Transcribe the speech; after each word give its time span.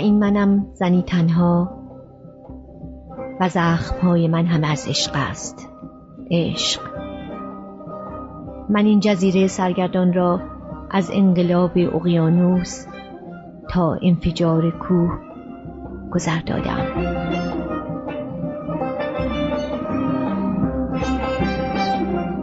این 0.00 0.18
منم 0.18 0.66
زنی 0.74 1.02
تنها 1.02 1.80
و 3.40 3.48
زخمهای 3.48 4.28
من 4.28 4.46
همه 4.46 4.72
از 4.72 4.88
عشق 4.88 5.12
است. 5.14 5.68
عشق. 6.30 6.80
من 8.68 8.84
این 8.84 9.00
جزیره 9.00 9.46
سرگردان 9.46 10.12
را 10.12 10.40
از 10.90 11.10
انقلاب 11.14 11.72
اقیانوس 11.76 12.86
تا 13.70 13.98
انفجار 14.02 14.70
کوه 14.70 15.10
گذر 16.12 16.40
دادم. 16.40 16.86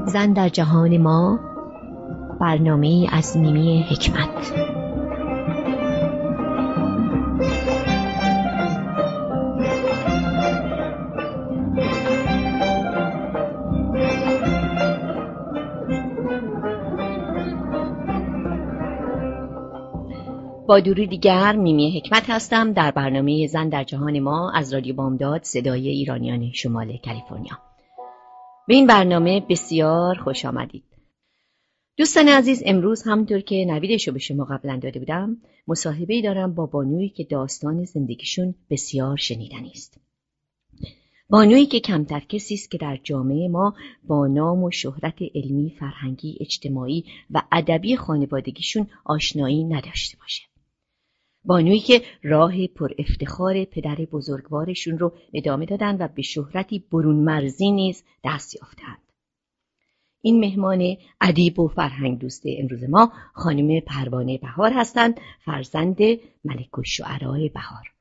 زن 0.06 0.34
در 0.34 0.50
جهان 0.50 0.98
ما 0.98 1.40
برنامه 2.40 3.08
از 3.12 3.38
نیمی 3.38 3.86
حکمت. 3.90 4.77
با 20.68 20.80
دوری 20.80 21.08
دیگر 21.08 21.56
میمی 21.56 22.00
حکمت 22.00 22.30
هستم. 22.30 22.74
در 22.74 22.92
برنامه 22.92 23.48
زن 23.48 23.70
در 23.70 23.84
جهان 23.84 24.20
ما 24.20 24.52
از 24.52 24.74
رادیو 24.74 24.96
بامداد 24.96 25.44
صدای 25.44 25.90
ایرانیان 25.90 26.52
شمال 26.52 26.98
کالیفرنیا. 27.06 27.60
به 28.68 28.76
این 28.76 28.88
برنامه 28.88 29.40
بسیار 29.50 30.16
خوش 30.16 30.46
آمدید. 30.46 30.84
دوستان 31.98 32.28
عزیز 32.28 32.64
امروز 32.66 33.04
همطور 33.04 33.40
که 33.40 33.66
نویدش 33.68 34.08
رو 34.08 34.14
به 34.14 34.20
شما 34.20 34.46
قبلا 34.46 34.80
داده 34.84 35.00
بودم 35.00 35.38
مصاحبه 35.68 36.22
دارم 36.22 36.56
با 36.56 36.66
بانویی 36.66 37.10
که 37.10 37.24
داستان 37.24 37.86
زندگیشون 37.86 38.56
بسیار 38.70 39.18
شنیدنی 39.18 39.72
است. 39.72 40.00
بانویی 41.30 41.66
که 41.66 41.80
کمتر 41.80 42.20
کسی 42.20 42.54
است 42.54 42.72
که 42.72 42.78
در 42.78 43.00
جامعه 43.04 43.48
ما 43.48 43.74
با 44.08 44.28
نام 44.28 44.64
و 44.64 44.72
شهرت 44.72 45.18
علمی، 45.36 45.76
فرهنگی، 45.80 46.38
اجتماعی 46.42 47.06
و 47.32 47.42
ادبی 47.52 47.96
خانوادگیشون 47.96 48.88
آشنایی 49.06 49.64
نداشته 49.64 50.18
باشه. 50.22 50.57
بانویی 51.48 51.80
که 51.80 52.02
راه 52.24 52.68
پر 52.68 52.92
افتخار 53.00 53.64
پدر 53.64 53.96
بزرگوارشون 53.96 55.00
رو 55.00 55.14
ادامه 55.34 55.66
دادن 55.66 55.98
و 56.00 56.08
به 56.08 56.22
شهرتی 56.22 56.80
برون 56.92 57.16
مرزی 57.16 57.72
نیز 57.72 58.04
دست 58.24 58.56
یافتند. 58.56 59.02
این 60.22 60.40
مهمان 60.40 60.98
ادیب 61.22 61.60
و 61.60 61.68
فرهنگ 61.68 62.20
دوست 62.20 62.44
امروز 62.46 62.84
ما 62.84 63.12
خانم 63.34 63.80
پروانه 63.80 64.38
بهار 64.38 64.72
هستند 64.74 65.20
فرزند 65.46 65.98
ملک 66.46 66.78
و 66.78 66.84
شعرهای 66.84 67.50
بهار. 67.50 67.94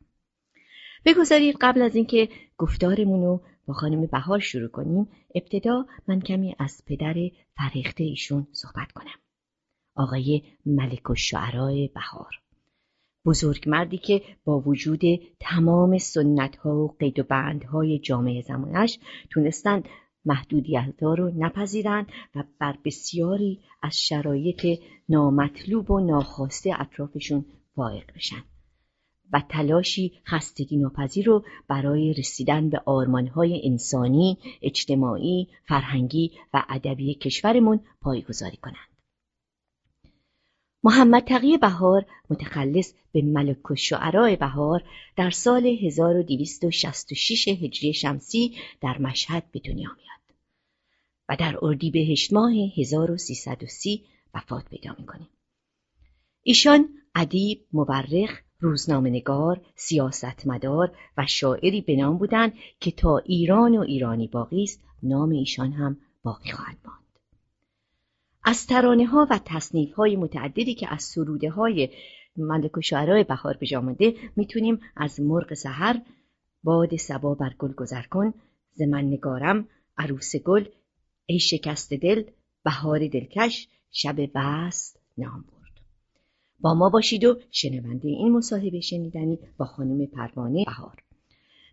بگذارید 1.04 1.56
قبل 1.60 1.82
از 1.82 1.96
اینکه 1.96 2.28
گفتارمون 2.56 3.22
رو 3.22 3.42
با 3.66 3.74
خانم 3.74 4.06
بهار 4.06 4.38
شروع 4.38 4.68
کنیم 4.68 5.08
ابتدا 5.34 5.86
من 6.08 6.20
کمی 6.20 6.56
از 6.58 6.82
پدر 6.86 7.14
فریخته 7.56 8.04
ایشون 8.04 8.46
صحبت 8.52 8.92
کنم. 8.92 9.18
آقای 9.96 10.42
ملک 10.66 11.10
و 11.10 11.14
شعرهای 11.14 11.90
بهار. 11.94 12.45
بزرگ 13.26 13.68
مردی 13.68 13.98
که 13.98 14.22
با 14.44 14.60
وجود 14.60 15.00
تمام 15.40 15.98
سنت 15.98 16.56
ها 16.56 16.76
و 16.76 16.96
قید 16.98 17.18
و 17.18 17.22
بندهای 17.22 17.98
جامعه 17.98 18.42
زمانش 18.42 18.98
تونستند 19.30 19.84
محدودیت 20.24 21.02
ها 21.02 21.14
رو 21.14 21.32
نپذیرند 21.36 22.06
و 22.34 22.44
بر 22.58 22.78
بسیاری 22.84 23.60
از 23.82 23.96
شرایط 23.96 24.80
نامطلوب 25.08 25.90
و 25.90 26.00
ناخواسته 26.00 26.80
اطرافشون 26.80 27.44
فائق 27.74 28.14
بشن 28.16 28.42
و 29.32 29.42
تلاشی 29.48 30.12
خستگی 30.26 30.76
ناپذیر 30.76 31.26
رو 31.26 31.44
برای 31.68 32.12
رسیدن 32.12 32.70
به 32.70 32.82
آرمانهای 32.86 33.60
انسانی، 33.64 34.38
اجتماعی، 34.62 35.48
فرهنگی 35.68 36.32
و 36.54 36.64
ادبی 36.68 37.14
کشورمون 37.14 37.80
پایگذاری 38.00 38.56
کنند. 38.56 38.95
محمد 40.86 41.24
تقی 41.24 41.58
بهار 41.58 42.06
متخلص 42.30 42.92
به 43.12 43.22
ملک 43.22 43.70
و 43.70 43.74
شعراء 43.74 44.36
بهار 44.36 44.82
در 45.16 45.30
سال 45.30 45.66
1266 45.66 47.48
هجری 47.48 47.94
شمسی 47.94 48.54
در 48.80 48.98
مشهد 48.98 49.50
به 49.52 49.60
دنیا 49.60 49.90
میاد 49.96 50.38
و 51.28 51.36
در 51.36 51.58
اردیبهشت 51.62 52.32
ماه 52.32 52.52
1330 52.52 54.04
وفات 54.34 54.64
پیدا 54.68 54.96
می‌کنه. 54.98 55.28
ایشان 56.42 56.88
ادیب، 57.14 57.60
مورخ، 57.72 58.40
روزنامهنگار، 58.60 59.60
سیاستمدار 59.76 60.96
و 61.16 61.26
شاعری 61.26 61.80
به 61.80 61.96
نام 61.96 62.18
بودند 62.18 62.52
که 62.80 62.90
تا 62.90 63.18
ایران 63.18 63.76
و 63.76 63.80
ایرانی 63.80 64.28
باقی 64.28 64.62
است 64.62 64.80
نام 65.02 65.30
ایشان 65.30 65.72
هم 65.72 65.96
باقی 66.22 66.50
خواهد 66.50 66.78
ماند. 66.84 67.05
از 68.48 68.66
ترانه 68.66 69.06
ها 69.06 69.26
و 69.30 69.40
تصنیف 69.44 69.94
های 69.94 70.16
متعددی 70.16 70.74
که 70.74 70.92
از 70.94 71.02
سروده 71.02 71.50
های 71.50 71.88
ملک 72.36 72.78
و 72.78 72.80
شعرهای 72.80 73.24
بهار 73.24 73.56
به 73.56 73.66
جامده 73.66 74.14
می‌تونیم 74.36 74.80
از 74.96 75.20
مرغ 75.20 75.54
سحر 75.54 76.02
باد 76.64 76.96
سبا 76.96 77.34
بر 77.34 77.54
گل 77.58 77.72
گذر 77.72 78.02
کن 78.02 78.34
زمن 78.72 79.04
نگارم 79.04 79.68
عروس 79.98 80.36
گل 80.36 80.64
ای 81.26 81.38
شکست 81.38 81.94
دل 81.94 82.22
بهار 82.64 83.08
دلکش 83.08 83.68
شب 83.90 84.16
وصل 84.34 84.98
نام 85.18 85.40
برد. 85.40 85.80
با 86.60 86.74
ما 86.74 86.88
باشید 86.88 87.24
و 87.24 87.38
شنونده 87.50 88.08
این 88.08 88.32
مصاحبه 88.32 88.80
شنیدنی 88.80 89.38
با 89.58 89.66
خانم 89.66 90.06
پروانه 90.06 90.64
بهار. 90.64 91.02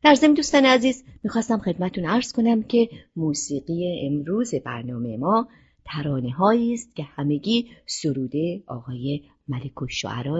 در 0.03 0.15
ضمن 0.15 0.33
دوستان 0.33 0.65
عزیز 0.65 1.03
می‌خواستم 1.23 1.57
خدمتون 1.57 2.05
عرض 2.05 2.33
کنم 2.33 2.63
که 2.63 2.89
موسیقی 3.15 4.07
امروز 4.07 4.55
برنامه 4.55 5.17
ما 5.17 5.47
ترانه 5.85 6.41
است 6.73 6.95
که 6.95 7.03
همگی 7.03 7.67
سروده 7.85 8.63
آقای 8.67 9.21
ملک 9.47 9.81
و 9.81 9.87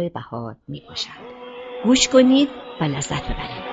بهار 0.10 0.56
می 0.68 0.82
باشند. 0.88 1.26
گوش 1.84 2.08
کنید 2.08 2.50
و 2.82 2.84
لذت 2.84 3.24
ببرید. 3.24 3.73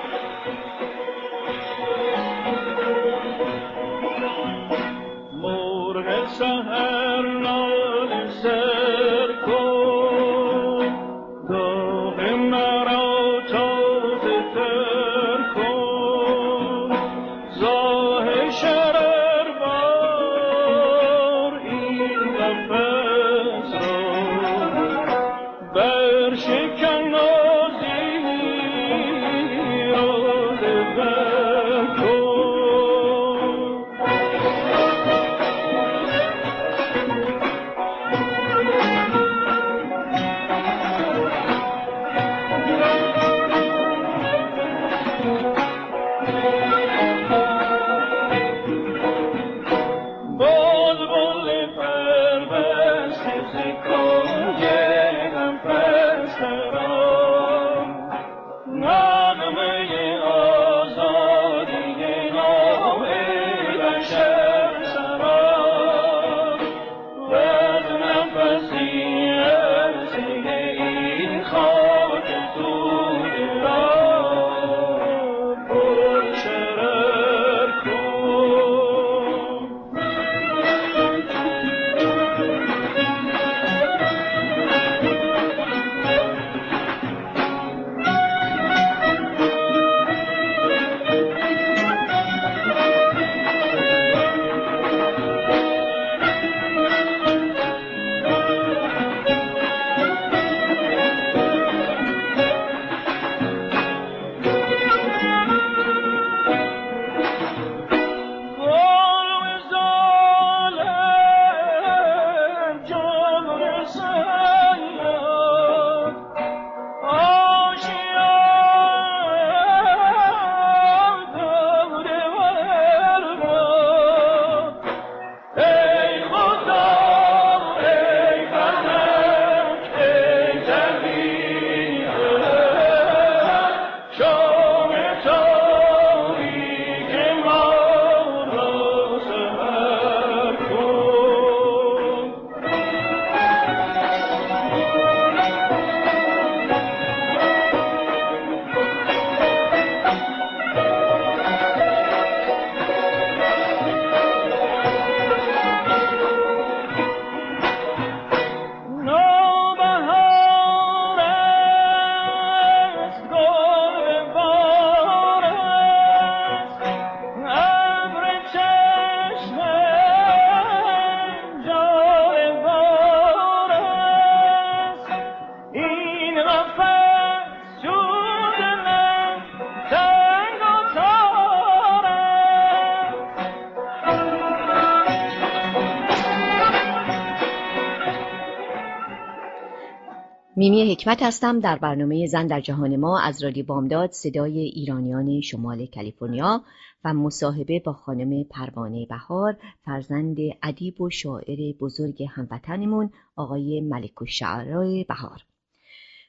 میمی 190.61 190.91
حکمت 190.91 191.23
هستم 191.23 191.59
در 191.59 191.77
برنامه 191.77 192.27
زن 192.27 192.47
در 192.47 192.61
جهان 192.61 192.95
ما 192.95 193.19
از 193.19 193.43
رادیو 193.43 193.65
بامداد 193.65 194.11
صدای 194.11 194.59
ایرانیان 194.59 195.41
شمال 195.41 195.85
کالیفرنیا 195.85 196.63
و 197.03 197.13
مصاحبه 197.13 197.79
با 197.79 197.93
خانم 197.93 198.43
پروانه 198.43 199.05
بهار 199.09 199.57
فرزند 199.85 200.37
ادیب 200.63 201.01
و 201.01 201.09
شاعر 201.09 201.73
بزرگ 201.79 202.23
هموطنمون 202.29 203.11
آقای 203.35 203.81
ملک 203.81 204.21
الشعرای 204.21 205.03
بهار. 205.03 205.45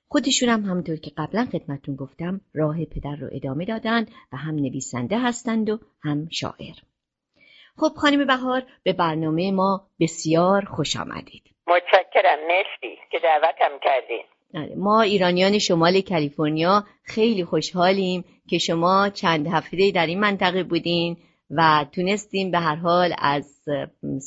خودشون 0.09 0.49
هم 0.49 0.65
همونطور 0.65 0.97
که 0.97 1.13
قبلا 1.17 1.49
خدمتون 1.53 1.97
گفتم 1.97 2.41
راه 2.55 2.85
پدر 2.85 3.17
رو 3.17 3.29
ادامه 3.33 3.65
دادن 3.65 4.07
و 4.33 4.37
هم 4.37 4.55
نویسنده 4.55 5.19
هستند 5.19 5.71
و 5.71 5.79
هم 6.03 6.29
شاعر. 6.31 6.75
خب 7.77 7.93
خانم 7.97 8.27
بهار 8.27 8.63
به 8.83 8.93
برنامه 8.93 9.53
ما 9.53 9.87
بسیار 10.01 10.65
خوش 10.65 10.97
آمدید. 10.97 11.52
متشکرم. 11.67 12.39
مرسی 12.49 12.99
که 13.11 13.19
دعوتم 13.19 13.79
کردین. 13.83 14.25
آره، 14.55 14.75
ما 14.77 15.03
ایرانیان 15.03 15.59
شمال 15.59 16.01
کالیفرنیا 16.01 16.85
خیلی 17.05 17.45
خوشحالیم 17.45 18.25
که 18.51 18.59
شما 18.59 19.09
چند 19.09 19.47
هفته 19.47 19.91
در 19.95 20.07
این 20.07 20.21
منطقه 20.21 20.63
بودین 20.63 21.17
و 21.51 21.85
تونستیم 21.95 22.51
به 22.51 22.59
هر 22.59 22.75
حال 22.75 23.15
از 23.19 23.61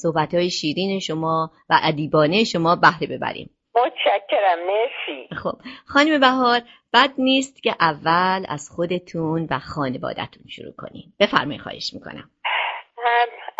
صحبت 0.01 0.47
شیرین 0.47 0.99
شما 0.99 1.51
و 1.69 1.79
ادیبانه 1.83 2.43
شما 2.43 2.75
بهره 2.75 3.07
ببریم. 3.07 3.49
متشکرم. 3.75 4.59
مرسی. 4.67 5.35
خب 5.43 5.57
خانم 5.85 6.19
بهار 6.19 6.61
بد 6.93 7.09
نیست 7.17 7.63
که 7.63 7.75
اول 7.79 8.45
از 8.49 8.69
خودتون 8.75 9.47
و 9.51 9.59
خانوادتون 9.59 10.43
شروع 10.49 10.73
کنیم 10.77 11.13
بفرمایید 11.19 11.61
خواهش 11.61 11.93
می‌کنم. 11.93 12.29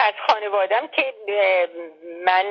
از 0.06 0.14
خانوادم 0.28 0.88
که 0.88 1.14
من 2.26 2.46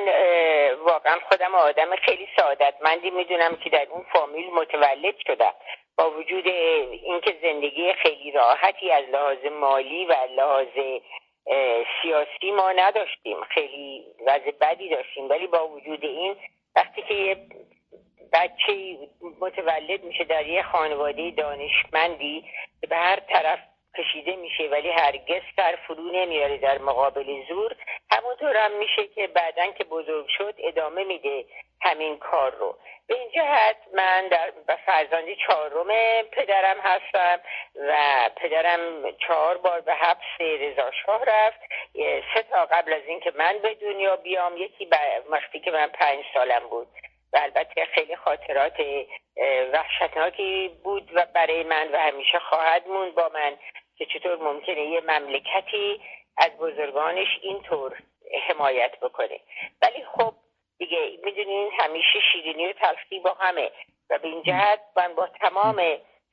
واقعا 0.85 1.19
خودم 1.29 1.55
آدم 1.55 1.95
خیلی 1.95 2.27
سعادتمندی 2.37 3.09
می‌دونم 3.09 3.55
که 3.55 3.69
در 3.69 3.87
اون 3.89 4.05
فامیل 4.13 4.51
متولد 4.51 5.15
شدم. 5.27 5.53
با 5.97 6.11
وجود 6.11 6.47
اینکه 6.47 7.35
زندگی 7.41 7.93
خیلی 7.93 8.31
راحتی 8.31 8.91
از 8.91 9.05
لحاظ 9.05 9.45
مالی 9.45 10.05
و 10.05 10.15
لحاظ 10.35 11.01
سیاسی 12.01 12.51
ما 12.51 12.71
نداشتیم. 12.71 13.43
خیلی 13.43 14.05
وضع 14.27 14.51
بدی 14.51 14.89
داشتیم. 14.89 15.29
ولی 15.29 15.47
با 15.47 15.67
وجود 15.67 16.03
این 16.03 16.35
وقتی 16.75 17.01
که 17.01 17.13
یه 17.13 17.37
بچه 18.33 18.97
متولد 19.39 20.03
میشه 20.03 20.23
در 20.23 20.47
یه 20.47 20.63
خانواده 20.63 21.31
دانشمندی 21.31 22.45
به 22.89 22.95
هر 22.95 23.19
طرف 23.19 23.59
کشیده 23.97 24.35
میشه 24.35 24.63
ولی 24.63 24.89
هرگز 24.89 25.41
سر 25.55 25.77
فرو 25.87 26.11
نمیاره 26.11 26.57
در 26.57 26.77
مقابل 26.77 27.43
زور. 27.49 27.75
همونطور 28.11 28.57
هم 28.57 28.71
میشه 28.71 29.07
که 29.07 29.27
بعدا 29.27 29.71
که 29.71 29.83
بزرگ 29.83 30.27
شد 30.27 30.53
ادامه 30.57 31.03
میده 31.03 31.45
همین 31.81 32.17
کار 32.17 32.51
رو. 32.51 32.77
به 33.07 33.15
این 33.15 33.29
جهت 33.31 33.77
من 33.93 34.27
در 34.27 34.51
فرزندی 34.85 35.35
چهارم 35.35 35.87
پدرم 36.31 36.77
هستم 36.79 37.39
و 37.75 37.95
پدرم 38.35 39.11
چهار 39.27 39.57
بار 39.57 39.81
به 39.81 39.93
حبس 39.93 40.41
رضا 40.41 40.91
شاه 41.05 41.25
رفت. 41.25 41.59
سه 42.33 42.43
تا 42.51 42.65
قبل 42.65 42.93
از 42.93 43.01
اینکه 43.07 43.31
من 43.35 43.57
به 43.61 43.73
دنیا 43.73 44.15
بیام 44.15 44.57
یکی 44.57 44.89
وقتی 45.29 45.59
که 45.59 45.71
من 45.71 45.87
پنج 45.87 46.25
سالم 46.33 46.69
بود. 46.69 46.87
و 47.33 47.37
البته 47.37 47.85
خیلی 47.85 48.15
خاطرات 48.15 48.77
وحشتناکی 49.73 50.71
بود 50.83 51.11
و 51.13 51.25
برای 51.33 51.63
من 51.63 51.91
و 51.91 51.97
همیشه 51.97 52.39
خواهد 52.39 52.87
موند 52.87 53.15
با 53.15 53.31
من. 53.33 53.57
که 53.97 54.05
چطور 54.05 54.35
ممکنه 54.35 54.81
یه 54.81 55.01
مملکتی 55.01 56.01
از 56.37 56.51
بزرگانش 56.57 57.39
اینطور 57.41 57.97
حمایت 58.47 58.99
بکنه. 58.99 59.39
ولی 59.81 60.05
خب 60.05 60.33
دیگه 60.77 61.19
می‌دونین 61.23 61.71
همیشه 61.79 62.19
شیرینی 62.31 62.67
و 62.67 62.73
تلخی 62.73 63.19
با 63.19 63.33
همه 63.39 63.71
و 64.09 64.17
به 64.17 64.27
این 64.27 64.43
جهت 64.43 64.79
من 64.97 65.15
با 65.15 65.27
تمام 65.27 65.81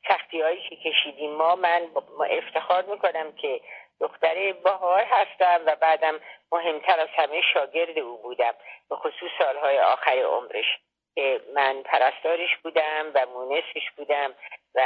سختی 0.09 0.41
هایی 0.41 0.69
که 0.69 0.77
کشیدیم 0.77 1.31
ما 1.31 1.57
من 1.57 1.91
افتخار 2.31 2.85
می‌کنم 2.85 3.33
که 3.33 3.61
دختر 4.01 4.53
بهار 4.53 5.05
هستم 5.05 5.61
و 5.67 5.77
بعدم 5.77 6.21
مهمتر 6.53 7.01
از 7.01 7.09
همه 7.17 7.43
شاگرد 7.55 7.99
او 7.99 8.23
بودم 8.23 8.55
به 8.91 8.97
خصوص 8.97 9.31
سالهای 9.39 9.79
آخر 9.79 10.23
عمرش. 10.23 10.79
که 11.15 11.41
من 11.55 11.83
پرستارش 11.83 12.57
بودم 12.63 13.11
و 13.15 13.27
مونسش 13.27 13.91
بودم 13.97 14.35
و 14.75 14.83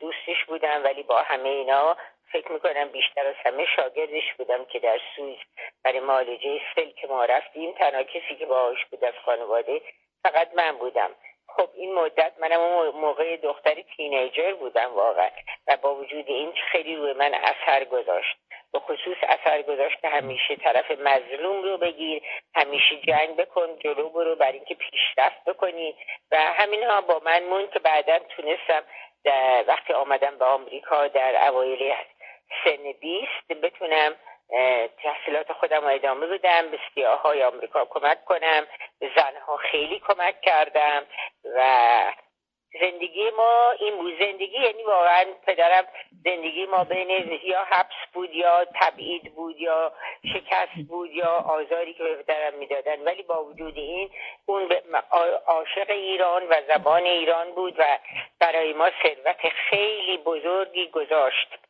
دوستش 0.00 0.44
بودم 0.44 0.84
ولی 0.84 1.02
با 1.02 1.22
همه 1.22 1.48
اینا 1.48 1.96
فکر 2.32 2.52
می‌کنم 2.52 2.88
بیشتر 2.88 3.26
از 3.26 3.34
همه 3.44 3.66
شاگردش 3.76 4.34
بودم 4.38 4.64
که 4.64 4.78
در 4.78 5.00
سویز 5.16 5.38
برای 5.84 6.00
معالجه 6.00 6.60
سل 6.74 6.90
که 6.90 7.06
ما 7.06 7.24
رفتیم. 7.24 7.72
تنها 7.72 8.02
کسی 8.02 8.36
که 8.38 8.46
باهاش 8.46 8.84
بود 8.84 9.04
از 9.04 9.14
خانواده 9.24 9.82
فقط 10.22 10.54
من 10.54 10.72
بودم. 10.72 11.10
خب 11.56 11.68
این 11.74 11.94
مدت 11.94 12.32
منم 12.38 12.60
اون 12.60 12.88
موقع 12.88 13.36
دختری 13.36 13.84
تینیجر 13.96 14.54
بودم 14.54 14.94
واقعا. 14.94 15.30
و 15.66 15.76
با 15.76 15.94
وجود 15.94 16.24
این 16.28 16.52
خیلی 16.72 16.96
روی 16.96 17.12
من 17.12 17.34
اثر 17.34 17.84
گذاشت. 17.84 18.36
به 18.72 18.78
خصوص 18.78 19.16
اثر 19.22 19.62
گذاشت 19.62 20.00
که 20.00 20.08
همیشه 20.08 20.56
طرف 20.56 20.90
مظلوم 20.90 21.62
رو 21.62 21.76
بگیر 21.76 22.22
همیشه 22.54 22.96
جنگ 22.96 23.36
بکن 23.36 23.78
جلو 23.78 24.08
برو 24.08 24.36
برای 24.36 24.56
اینکه 24.56 24.74
پیشرفت 24.74 25.44
بکنی. 25.44 25.96
و 26.32 26.36
همین 26.36 26.84
ها 26.84 27.00
با 27.00 27.20
من 27.24 27.44
مون 27.44 27.68
که 27.70 27.78
بعدا 27.78 28.18
تونستم 28.18 28.82
وقتی 29.66 29.92
آمدم 29.92 30.38
به 30.38 30.44
آمریکا 30.44 31.08
در 31.08 31.48
اوایل 31.48 31.94
سن 32.64 32.92
بیست 33.00 33.62
بتونم 33.62 34.14
تحصیلات 35.02 35.52
خودم 35.52 35.80
رو 35.80 35.94
ادامه 35.94 36.26
بدم 36.26 36.70
به 36.70 36.78
سیاه 36.94 37.22
های 37.22 37.42
آمریکا 37.42 37.84
کمک 37.84 38.24
کنم 38.24 38.66
به 39.00 39.10
زنها 39.16 39.56
خیلی 39.56 39.98
کمک 39.98 40.40
کردم 40.40 41.06
و 41.56 41.62
زندگی 42.80 43.30
ما 43.30 43.70
این 43.78 44.16
زندگی 44.18 44.58
یعنی 44.58 44.82
واقعا 44.82 45.24
پدرم 45.46 45.84
زندگی 46.24 46.66
ما 46.66 46.84
بین 46.84 47.40
یا 47.44 47.64
حبس 47.64 48.12
بود 48.12 48.34
یا 48.34 48.64
تبعید 48.64 49.34
بود 49.34 49.60
یا 49.60 49.92
شکست 50.32 50.88
بود 50.88 51.10
یا 51.10 51.30
آزاری 51.30 51.94
که 51.94 52.02
به 52.04 52.22
پدرم 52.22 52.54
می‌دادن. 52.54 53.02
ولی 53.02 53.22
با 53.22 53.44
وجود 53.44 53.76
این 53.76 54.10
اون 54.46 54.72
عاشق 55.46 55.90
ایران 55.90 56.42
و 56.48 56.62
زبان 56.68 57.02
ایران 57.02 57.52
بود 57.52 57.74
و 57.78 57.98
برای 58.40 58.72
ما 58.72 58.90
ثروت 59.02 59.48
خیلی 59.70 60.16
بزرگی 60.16 60.90
گذاشت. 60.90 61.65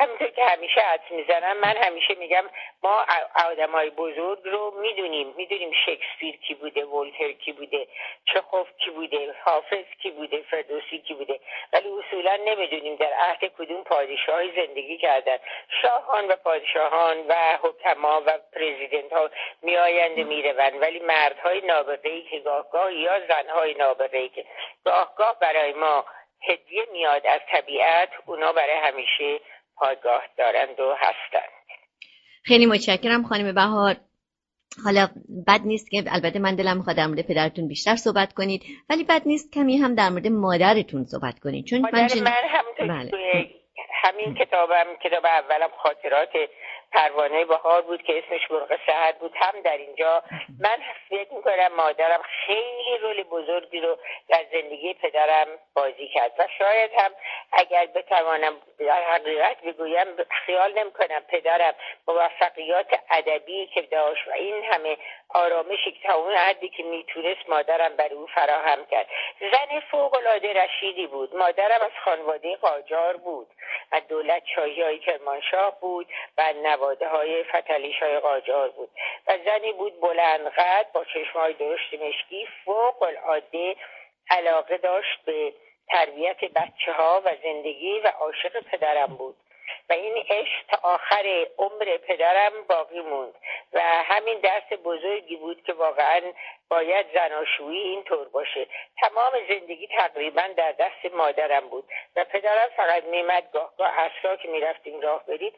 همینطور 0.00 0.28
که 0.28 0.44
همیشه 0.44 0.80
حد 0.80 1.10
می‌زنم 1.10 1.56
من 1.56 1.76
همیشه 1.76 2.14
میگم 2.14 2.44
ما 2.82 3.04
آدم 3.50 3.72
های 3.72 3.90
بزرگ 3.90 4.38
رو 4.44 4.74
می‌دونیم. 4.80 5.34
می‌دونیم 5.36 5.72
شکسپیر 5.86 6.36
کی 6.36 6.54
بوده 6.54 6.84
ولتر 6.84 7.32
کی 7.32 7.52
بوده 7.52 7.86
چخوف 8.24 8.68
کی 8.78 8.90
بوده 8.90 9.34
حافظ 9.44 9.84
کی 10.02 10.10
بوده 10.10 10.42
فردوسی 10.42 10.98
کی 10.98 11.14
بوده. 11.14 11.40
ولی 11.72 11.88
اصولا 11.88 12.36
نمی‌دونیم 12.36 12.96
در 12.96 13.12
عهد 13.12 13.44
کدوم 13.58 13.84
پادشاهی 13.84 14.66
زندگی 14.66 14.98
کردن. 14.98 15.38
شاهان 15.82 16.28
و 16.28 16.36
پادشاهان 16.36 17.26
و 17.28 17.34
حکما 17.62 18.22
و 18.26 18.38
پرزیدنت 18.52 19.12
ها 19.12 19.30
میآیند 19.62 20.18
می‌روند. 20.18 20.82
ولی 20.82 20.98
مردهای 20.98 21.60
نابغه 21.60 22.08
ای 22.08 22.22
که 22.22 22.38
گاهگاه 22.38 22.94
یا 22.94 23.26
زنهای 23.26 23.74
نابغه 23.74 24.18
ای 24.18 24.28
که 24.28 24.44
گاهگاه 24.84 25.38
برای 25.40 25.72
ما 25.72 26.04
هدیه 26.42 26.86
میاد 26.92 27.26
از 27.26 27.40
طبیعت 27.50 28.08
اونا 28.26 28.52
برای 28.52 28.76
همیشه 28.76 29.40
پایگاه 29.80 30.22
دارند 30.38 30.80
و 30.80 30.94
هستند. 30.98 31.52
خیلی 32.44 32.66
متشکرم 32.66 33.22
خانم 33.22 33.54
بهار. 33.54 33.96
حالا 34.84 35.08
بد 35.46 35.60
نیست 35.64 35.90
که 35.90 36.04
البته 36.06 36.38
من 36.38 36.54
دلم 36.54 36.76
می‌خواد 36.76 36.96
در 36.96 37.06
مورد 37.06 37.26
پدرتون 37.26 37.68
بیشتر 37.68 37.96
صحبت 37.96 38.32
کنید 38.32 38.62
ولی 38.90 39.04
بد 39.04 39.22
نیست 39.26 39.52
کمی 39.54 39.76
هم 39.76 39.94
در 39.94 40.08
مورد 40.08 40.26
مادرتون 40.26 41.04
صحبت 41.04 41.38
کنید. 41.38 41.64
چون 41.66 41.80
مادر 41.80 42.08
من, 42.14 42.86
من 42.86 42.88
بله. 42.88 43.10
همین 44.04 44.34
کتابم 44.34 44.86
کتاب 45.04 45.26
اولم 45.26 45.68
خاطرات 45.82 46.28
پروانه 46.92 47.44
بهار 47.44 47.82
بود 47.82 48.02
که 48.02 48.18
اسمش 48.18 48.50
مرغ 48.50 48.78
سهر 48.86 49.12
بود. 49.12 49.32
هم 49.36 49.60
در 49.60 49.76
اینجا. 49.76 50.22
من 50.60 50.78
فکر 51.08 51.34
می‌کنم 51.34 51.74
مادرم 51.76 52.22
خیلی 52.46 52.98
رول 52.98 53.22
بزرگی 53.22 53.80
رو 53.80 53.98
در 54.28 54.44
زندگی 54.52 54.94
پدرم 54.94 55.46
بازی 55.74 56.08
کرد. 56.08 56.32
و 56.38 56.48
شاید 56.58 56.90
هم 56.96 57.10
اگر 57.52 57.86
بتوانم 57.86 58.52
در 58.78 59.02
حقیقت 59.02 59.60
بگویم 59.60 60.06
خیال 60.46 60.78
نمی‌کنم 60.78 61.20
پدرم 61.20 61.74
موفقیات 62.08 62.86
ادبی 63.10 63.66
که 63.66 63.82
داشت 63.82 64.28
و 64.28 64.32
این 64.32 64.64
همه 64.64 64.96
آرامشی 65.28 65.92
که 65.92 66.08
تا 66.08 66.14
اون 66.14 66.34
حدی 66.34 66.68
که 66.68 66.82
می‌تونست 66.82 67.48
مادرم 67.48 67.96
بر 67.96 68.12
او 68.12 68.26
فراهم 68.26 68.86
کرد. 68.86 69.06
زن 69.40 69.80
فوق 69.90 70.14
العاده 70.14 70.52
رشیدی 70.52 71.06
بود. 71.06 71.36
مادرم 71.36 71.80
از 71.82 71.92
خانواده 72.04 72.56
قاجار 72.56 73.16
بود 73.16 73.48
و 73.92 74.00
دولت 74.00 74.42
شاهی 74.54 74.82
های 74.82 74.98
کرمانشاه 74.98 75.80
بود 75.80 76.06
و 76.38 76.52
نواده 76.78 77.08
های 77.08 77.44
فتلیش 77.44 78.02
های 78.02 78.18
قاجار 78.18 78.68
بود. 78.68 78.90
و 79.26 79.38
زنی 79.44 79.72
بود 79.72 80.00
بلند 80.00 80.48
قد 80.48 80.86
با 80.92 81.04
چشم 81.04 81.38
های 81.38 81.52
درشت 81.52 81.94
مشکی 81.94 82.48
فوق 82.64 83.02
العاده 83.02 83.76
علاقه 84.30 84.76
داشت 84.76 85.24
به 85.24 85.52
تربیت 85.88 86.44
بچه 86.44 86.92
ها 86.92 87.22
و 87.24 87.30
زندگی 87.42 87.98
و 87.98 88.06
عاشق 88.06 88.60
پدرم 88.60 89.06
بود. 89.06 89.36
و 89.90 89.92
این 89.92 90.24
عشق 90.30 90.66
تا 90.68 90.78
آخر 90.82 91.46
عمر 91.58 91.96
پدرم 91.96 92.52
باقی 92.68 93.00
موند. 93.00 93.34
و 93.72 93.80
همین 93.82 94.40
درس 94.40 94.72
بزرگی 94.84 95.36
بود 95.36 95.62
که 95.62 95.72
واقعا 95.72 96.20
باید 96.68 97.06
زناشویی 97.14 97.82
اینطور 97.82 98.28
باشه. 98.28 98.66
تمام 99.00 99.32
زندگی 99.48 99.86
تقریبا 99.86 100.42
در 100.56 100.72
دست 100.72 101.14
مادرم 101.14 101.68
بود. 101.68 101.84
و 102.16 102.24
پدرم 102.24 102.68
فقط 102.76 103.04
میمد 103.04 103.52
گاه 103.52 103.72
گاه 103.78 103.98
اصلا 103.98 104.36
که 104.36 104.48
می‌رفتیم 104.48 105.00
راه 105.00 105.26
برید 105.26 105.54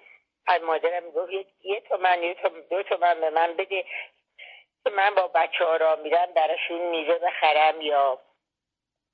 از 0.46 0.62
مادرم 0.62 1.02
می‌گفت 1.02 1.30
یه 1.62 1.80
تومن 1.80 2.22
یه 2.22 2.36
دو 2.70 2.82
تومن 2.82 3.20
به 3.20 3.30
من 3.30 3.56
بده 3.56 3.84
که 4.84 4.90
من 4.90 5.14
با 5.14 5.28
بچه 5.28 5.64
ها 5.64 5.76
را 5.76 5.96
میرم 5.96 6.32
براشون 6.34 6.80
میوه 6.90 7.18
بخرم 7.18 7.80
یا 7.80 8.18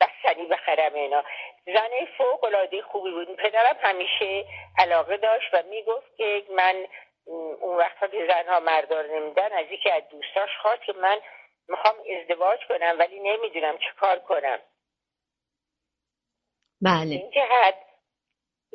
بستنی 0.01 0.47
بخرم 0.47 0.95
اینا. 0.95 1.25
زن 1.67 2.05
فوق 2.19 2.45
العاده 2.45 2.83
خوبی 2.83 3.11
بود. 3.11 3.37
پدرم 3.37 3.77
همیشه 3.81 4.45
علاقه 4.79 5.17
داشت 5.17 5.55
و 5.55 5.63
می‌گفت 5.63 6.17
که 6.17 6.45
من 6.51 6.87
اون 7.25 7.77
وقتا 7.79 8.07
که 8.07 8.27
زنها 8.27 8.61
مردار 8.61 9.07
نمیدن 9.07 9.53
از 9.53 9.67
یکی 9.71 9.91
از 9.91 10.03
دوستاش 10.11 10.51
خواست 10.63 10.83
که 10.83 10.93
من 10.93 11.21
می‌خوام 11.69 11.95
ازدواج 12.21 12.61
کنم 12.69 12.97
ولی 12.99 13.21
نمی‌دونم 13.21 13.79
چه 13.79 13.91
کار 14.01 14.19
کنم. 14.19 14.59
بله. 16.83 17.11
این 17.11 17.31
جهت 17.31 17.86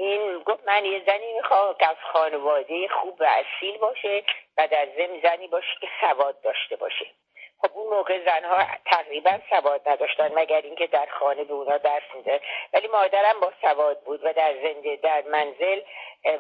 این 0.02 0.40
گفت 0.40 0.68
من 0.68 0.86
یه 0.86 1.04
زنی 1.06 1.34
می‌خوام 1.34 1.76
که 1.80 1.88
از 1.88 1.98
خانواده 2.14 2.88
خوب 2.88 3.22
و 3.22 3.24
اصیل 3.24 3.78
باشه 3.78 4.24
و 4.58 4.68
در 4.68 4.88
ضمن 4.98 5.20
زنی 5.24 5.48
باشه 5.48 5.78
که 5.82 5.88
سواد 6.02 6.42
داشته 6.42 6.76
باشه. 6.76 7.06
خب 7.62 7.70
اون 7.74 7.98
موقع 7.98 8.26
زنها 8.26 8.66
تقریبا 8.86 9.40
سواد 9.50 9.90
نداشتن 9.90 10.32
مگر 10.36 10.62
اینکه 10.62 10.88
در 10.88 11.06
خانه 11.06 11.44
به 11.44 11.54
اونا 11.54 11.78
درس 11.78 12.04
میده 12.16 12.42
ولی 12.74 12.88
مادرم 12.88 13.40
با 13.40 13.52
سواد 13.62 14.04
بود 14.04 14.20
و 14.24 14.34
در 14.34 14.54
زنده 14.54 14.96
در 14.96 15.22
منزل 15.22 15.82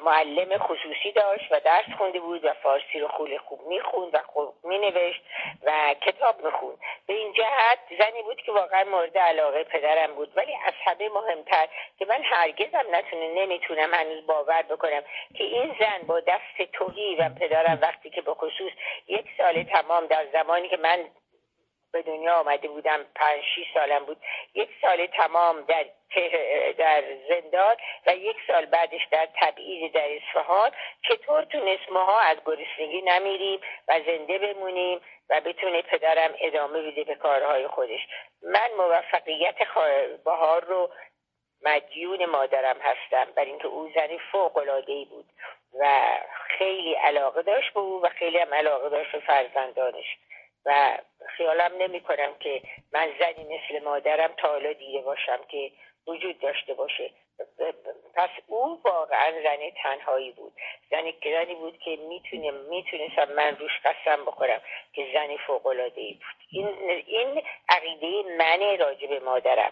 معلم 0.03 0.57
خصوصی 0.57 1.11
داشت 1.11 1.51
و 1.51 1.59
درس 1.59 1.85
خونده 1.97 2.19
بود 2.19 2.45
و 2.45 2.53
فارسی 2.53 2.99
رو 2.99 3.07
خوب 3.07 3.37
خوب 3.37 3.67
می‌خوند 3.67 4.15
و 4.15 4.17
خوب 4.17 4.53
مینوشت 4.63 5.21
و 5.63 5.95
کتاب 6.01 6.45
می‌خوند. 6.45 6.77
به 7.07 7.13
این 7.13 7.33
جهت 7.33 7.79
زنی 7.99 8.21
بود 8.23 8.41
که 8.41 8.51
واقعا 8.51 8.83
مورد 8.83 9.17
علاقه 9.17 9.63
پدرم 9.63 10.15
بود. 10.15 10.31
ولی 10.35 10.53
از 10.65 10.73
همه 10.85 11.09
مهمتر 11.09 11.67
که 11.99 12.05
من 12.05 12.23
هرگزم 12.23 12.85
نتونه 12.91 13.33
نمی‌تونم 13.33 13.93
هنوز 13.93 14.27
باور 14.27 14.61
بکنم 14.61 15.01
که 15.37 15.43
این 15.43 15.75
زن 15.79 16.07
با 16.07 16.19
دست 16.19 16.71
توهی 16.73 17.15
و 17.15 17.29
پدرم 17.29 17.79
وقتی 17.81 18.09
که 18.09 18.21
به 18.21 18.33
خصوص 18.33 18.71
یک 19.07 19.25
سال 19.37 19.63
تمام 19.63 20.05
در 20.05 20.25
زمانی 20.33 20.69
که 20.69 20.77
من 20.77 21.05
به 21.91 22.01
دنیا 22.01 22.35
آمده 22.35 22.67
بودم 22.67 23.05
پنج 23.15 23.41
شیش 23.55 23.67
سالم 23.73 24.05
بود. 24.05 24.17
یک 24.53 24.69
سال 24.81 25.05
تمام 25.05 25.61
در 25.61 25.85
در 26.77 27.03
زندان 27.29 27.75
و 28.05 28.15
یک 28.15 28.37
سال 28.47 28.65
بعدش 28.65 29.07
در 29.11 29.27
تبعید 29.35 29.93
در 29.93 30.07
اصفهان 30.15 30.71
چطور 31.01 31.43
تونست 31.43 31.91
ماها 31.91 32.19
از 32.19 32.37
گرسنگی 32.45 33.01
نمیریم 33.01 33.59
و 33.87 33.99
زنده 34.05 34.37
بمونیم 34.37 35.01
و 35.29 35.41
بتونه 35.41 35.81
پدرم 35.81 36.33
ادامه 36.39 36.81
بده 36.81 37.03
به 37.03 37.15
کارهای 37.15 37.67
خودش. 37.67 38.07
من 38.41 38.69
موفقیت 38.77 39.55
بهار 40.25 40.63
رو 40.63 40.89
مدیون 41.63 42.25
مادرم 42.25 42.77
هستم. 42.81 43.31
بر 43.35 43.45
اینکه 43.45 43.67
او 43.67 43.91
زنی 43.95 44.19
فوق 44.31 44.57
العاده 44.57 45.05
بود 45.05 45.25
و 45.79 46.01
خیلی 46.57 46.93
علاقه 46.93 47.41
داشت 47.41 47.73
به 47.73 47.79
او 47.79 48.01
و 48.01 48.09
خیلی 48.09 48.37
هم 48.37 48.53
علاقه 48.53 48.89
داشت 48.89 49.11
به 49.11 49.19
فرزندانش. 49.19 50.17
و 50.65 50.97
خیالم 51.37 51.71
نمی 51.79 52.01
کنم 52.01 52.33
که 52.39 52.61
من 52.93 53.07
زنی 53.19 53.43
مثل 53.43 53.85
مادرم 53.85 54.31
تا 54.37 54.47
حالا 54.47 54.73
دیده 54.73 55.01
باشم 55.01 55.39
که 55.51 55.71
وجود 56.07 56.39
داشته 56.39 56.73
باشه. 56.73 57.11
پس 58.15 58.29
او 58.47 58.81
واقعا 58.85 59.31
زن 59.43 59.69
تنهایی 59.83 60.31
بود. 60.31 60.53
زنی 60.91 61.13
زنی 61.23 61.55
بود 61.55 61.77
که 61.77 61.97
می‌تونه 62.09 62.51
می‌تونستم 62.51 63.33
من 63.35 63.57
روش 63.59 63.71
قسم 63.85 64.25
بخورم 64.25 64.61
که 64.93 65.01
زنی 65.13 65.37
فوق 65.47 65.67
العاده 65.67 66.01
ای 66.01 66.13
بود. 66.13 66.21
این 66.51 66.67
این 67.07 67.41
عقیده 67.69 68.35
من 68.37 68.77
راجع 68.79 69.07
به 69.07 69.19
مادرم. 69.19 69.71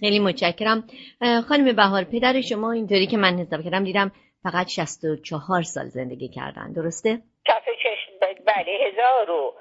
خیلی 0.00 0.18
متشکرم. 0.18 0.84
خانم 1.48 1.76
بهار 1.76 2.04
پدر 2.04 2.40
شما 2.40 2.72
اینطوری 2.72 3.06
که 3.06 3.16
من 3.16 3.38
حساب 3.38 3.60
کردم 3.64 3.84
دیدم 3.84 4.12
فقط 4.42 4.66
64 4.76 5.62
سال 5.62 5.84
زندگی 5.86 6.28
کردن. 6.28 6.72
درسته؟ 6.72 7.18
بله 8.46 8.72
هزار 8.86 9.30
و 9.30 9.54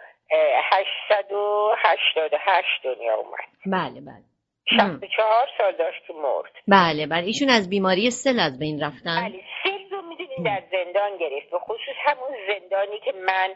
هشتصد 0.72 1.32
و 1.32 1.76
هشتاد 1.78 2.32
هشت 2.40 2.84
دنیا 2.84 3.16
اومد. 3.16 3.50
بله 3.66 4.02
بله. 4.02 4.24
شست 4.66 5.06
چهار 5.18 5.48
سال 5.58 5.72
داشت 5.72 6.08
که 6.08 6.14
مرد. 6.14 6.52
بله 6.68 7.08
بله. 7.08 7.26
ایشون 7.26 7.50
از 7.50 7.70
بیماری 7.70 8.12
سل 8.12 8.40
از 8.40 8.60
بین 8.60 8.84
رفتن. 8.84 9.22
بله 9.22 9.40
سل 9.64 9.96
رو 9.96 10.02
می‌دونین 10.02 10.44
در 10.44 10.64
زندان 10.72 11.18
گرفت. 11.18 11.50
به 11.52 11.60
خصوص 11.60 11.96
همون 12.06 12.32
زندانی 12.48 13.00
که 13.00 13.12
من 13.12 13.50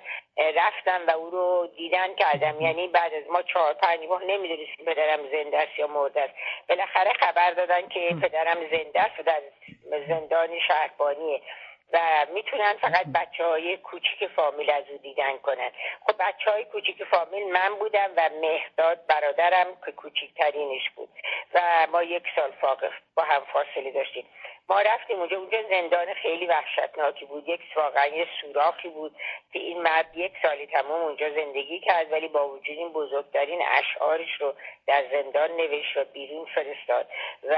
رفتم 0.55 1.01
و 1.07 1.11
او 1.11 1.29
رو 1.29 1.67
دیدن 1.77 2.15
کردم. 2.15 2.61
یعنی 2.61 2.87
بعد 2.87 3.13
از 3.13 3.23
ما 3.29 3.41
چهار 3.41 3.73
پنج 3.73 3.99
ماه 4.09 4.23
نمی‌دونستیم 4.23 4.85
پدرم 4.85 5.19
زنده 5.31 5.57
است 5.57 5.79
یا 5.79 5.87
مرده 5.87 6.21
است. 6.21 6.33
بالاخره 6.69 7.13
خبر 7.19 7.51
دادن 7.51 7.87
که 7.87 8.15
پدرم 8.21 8.57
زنده 8.71 9.01
است 9.01 9.19
و 9.19 9.23
در 9.23 9.41
زندان 10.07 10.49
شهربانیه. 10.67 11.41
و 11.93 12.25
می‌تونن 12.33 12.73
فقط 12.73 13.05
بچه 13.15 13.45
های 13.45 13.77
کوچیک 13.77 14.27
فامیل 14.35 14.69
از 14.69 14.83
او 14.89 14.97
دیدن 14.97 15.37
کنن. 15.37 15.71
خب 16.01 16.13
بچه 16.19 16.51
های 16.51 16.65
کوچیک 16.65 17.03
فامیل 17.03 17.51
من 17.51 17.75
بودم 17.75 18.09
و 18.17 18.29
مهداد 18.41 19.05
برادرم 19.07 19.67
که 19.85 19.91
کوچیکترینش 19.91 20.89
بود. 20.95 21.09
و 21.53 21.87
ما 21.91 22.03
یک 22.03 22.23
سال 22.35 22.51
فاقف 22.51 22.93
با 23.15 23.23
هم 23.23 23.41
فاصله 23.53 23.91
داشتیم. 23.91 24.25
ما 24.69 24.81
رفتیم 24.81 25.19
اونجا. 25.19 25.37
اونجا 25.37 25.57
زندان 25.69 26.13
خیلی 26.13 26.45
وحشتناکی 26.45 27.25
بود. 27.25 27.49
یک 27.49 27.61
واقعا 27.75 28.05
یه 28.05 28.27
سوراخی 28.41 28.89
بود 28.89 29.15
که 29.53 29.59
این 29.59 29.81
مرد 29.81 30.17
یک 30.17 30.31
سالی 30.41 30.67
تمام 30.67 31.01
اونجا 31.01 31.29
زندگی 31.29 31.79
کرد 31.79 32.11
ولی 32.11 32.27
با 32.27 32.49
وجود 32.49 32.77
این 32.77 32.93
بزرگترین 32.93 33.61
اشعارش 33.61 34.41
رو 34.41 34.53
در 34.87 35.03
زندان 35.11 35.51
نوشت 35.51 35.97
و 35.97 36.03
بیرون 36.03 36.45
فرستاد. 36.45 37.07
و 37.49 37.57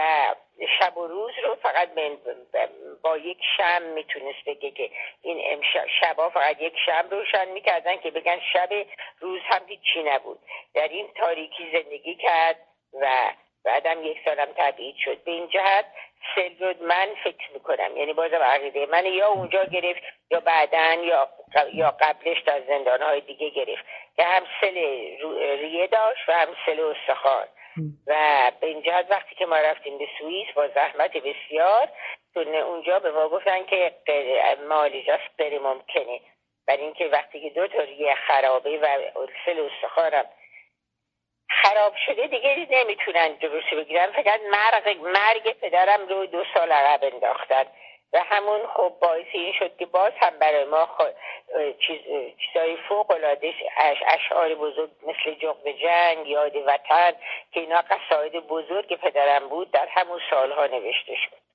شب 0.80 0.98
و 0.98 1.08
روز 1.08 1.32
رو 1.44 1.56
فقط 1.56 1.90
با 3.04 3.18
یک 3.18 3.38
شم 3.58 3.82
می‌تونست 3.82 4.46
بگه 4.46 4.72
که 4.72 4.92
این 5.22 5.62
شبا 6.02 6.30
فقط 6.30 6.62
یک 6.62 6.74
شم 6.86 7.08
روشن 7.12 7.48
می‌کردن 7.48 7.98
که 7.98 8.12
بگن 8.12 8.40
شب 8.54 8.70
روز 9.20 9.42
هم 9.44 9.62
هیچی 9.68 10.04
نبود. 10.04 10.40
در 10.74 10.88
این 10.88 11.08
تاریکی 11.16 11.72
زندگی 11.72 12.16
کرد 12.16 12.60
و 13.02 13.32
بعدم 13.68 14.04
یک 14.04 14.18
سالم 14.26 14.48
تبعید 14.56 14.96
شد. 14.96 15.24
به 15.24 15.32
این 15.32 15.48
جهت 15.48 15.86
سلود 16.36 16.84
من 16.84 17.08
فکر 17.24 17.52
می‌کنم 17.54 17.98
یعنی 17.98 18.14
بازم 18.14 18.42
عقیده 18.42 18.86
من 18.86 19.06
یا 19.06 19.28
اونجا 19.28 19.64
گرفت 19.64 20.02
یا 20.32 20.40
بعدا 20.40 20.94
یا 20.94 21.30
یا 21.74 21.92
قبلش 22.02 22.42
در 22.42 22.62
زندان 22.68 23.02
های 23.02 23.22
دیگه 23.22 23.50
گرفت. 23.50 23.86
که 24.16 24.24
هم 24.24 24.44
سل 24.62 24.76
ریه 25.60 25.88
داشت 25.88 26.30
و 26.30 26.32
هم 26.32 26.48
سل 26.66 26.80
استخوان. 26.80 27.48
و 28.08 28.52
به 28.60 28.68
این 28.68 28.82
جهت 28.82 29.06
وقتی 29.10 29.36
که 29.36 29.46
ما 29.46 29.58
رفتیم 29.58 29.98
به 29.98 30.08
سوئیس 30.20 30.48
با 30.56 30.68
زحمت 30.68 31.18
بسیار 31.18 31.90
اونجا 32.36 33.00
به 33.00 33.12
ما 33.12 33.30
گفتن 33.30 33.66
که 33.66 33.94
مالیجاست 34.70 35.30
غیر 35.38 35.60
ممکنه. 35.60 36.20
برای 36.68 36.84
اینکه 36.84 37.08
وقتی 37.08 37.42
که 37.42 37.50
دو 37.50 37.68
تا 37.68 37.82
ریه 37.82 38.16
خرابه 38.16 38.78
و 38.78 38.88
سل 39.46 39.70
استخوانم 39.72 40.26
خراب 41.50 41.94
شده 42.06 42.28
دیگه 42.28 42.68
نمی‌تونن 42.70 43.28
درست 43.28 43.74
بگیرن. 43.74 44.12
فقط 44.12 44.42
مرگ 44.52 44.98
مرگ 45.02 45.60
پدرم 45.62 46.08
رو 46.08 46.26
دو 46.26 46.44
سال 46.54 46.72
عقب 46.72 47.14
انداختن. 47.14 47.66
و 48.14 48.24
همون 48.24 48.60
خب 48.68 48.94
باعث 49.02 49.26
این 49.32 49.54
شد 49.54 49.78
که 49.78 49.86
باز 49.86 50.14
هم 50.20 50.40
برای 50.40 50.66
ما 50.66 50.86
خ... 50.86 51.02
چیز... 51.88 52.02
چیزای 52.38 52.78
فوق 52.90 53.12
العاده 53.12 53.54
اشعار 54.08 54.56
بزرگ 54.56 54.90
مثل 55.04 55.36
جغد 55.40 55.72
جنگ 55.72 56.28
یاد 56.28 56.56
وطن 56.56 57.12
که 57.52 57.60
اینا 57.60 57.82
قصاید 57.82 58.34
بزرگ 58.34 58.96
پدرم 58.96 59.50
بود 59.50 59.72
در 59.72 59.88
همون 59.92 60.22
سالها 60.30 60.66
نوشته 60.66 61.16
شد. 61.16 61.47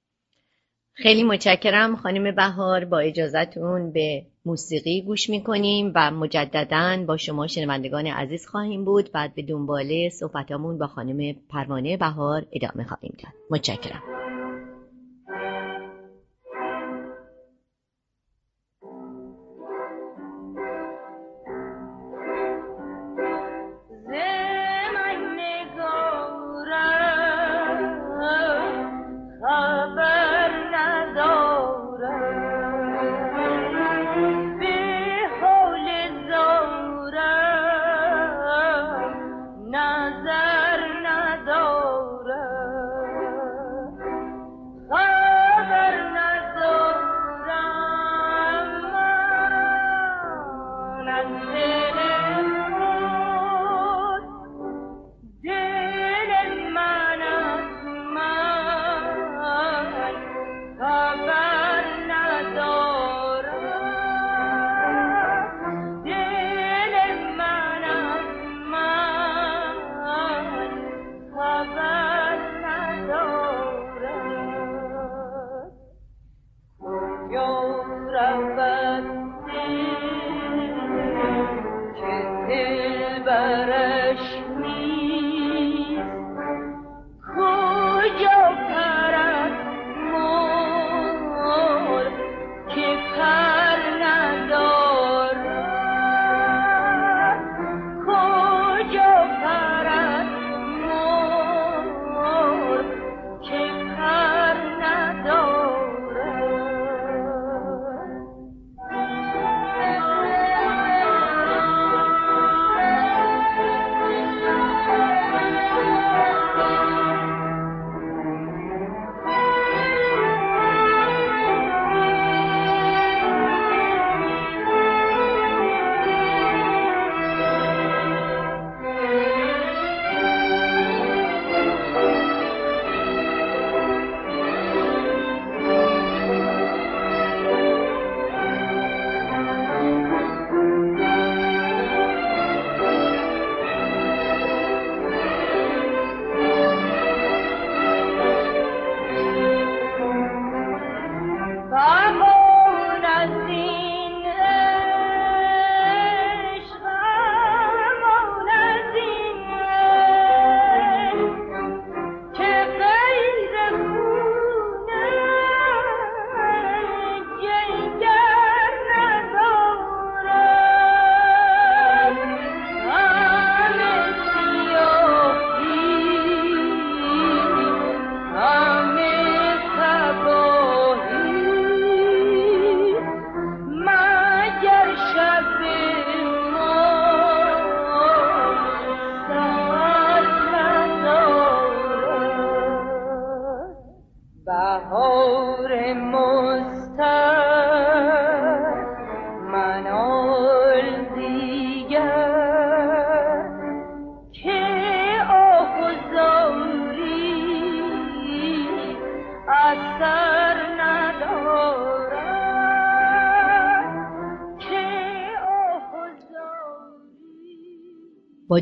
خیلی 0.95 1.23
متشکرم 1.23 1.97
خانم 1.97 2.35
بهار 2.35 2.85
با 2.85 2.99
اجازتون 2.99 3.93
به 3.93 4.23
موسیقی 4.45 5.03
گوش 5.03 5.31
می‌کنیم 5.31 5.93
و 5.95 6.11
مجددا 6.11 7.05
با 7.07 7.17
شما 7.17 7.47
شنوندگان 7.47 8.07
عزیز 8.07 8.47
خواهیم 8.47 8.85
بود. 8.85 9.13
بعد 9.13 9.35
به 9.35 9.43
دنباله 9.43 10.09
صحبتامون 10.09 10.79
با 10.79 10.87
خانم 10.87 11.37
پروانه 11.51 11.97
بهار 11.97 12.47
ادامه 12.53 12.85
خواهیم 12.89 13.17
داد. 13.23 13.33
متشکرم. 13.51 14.12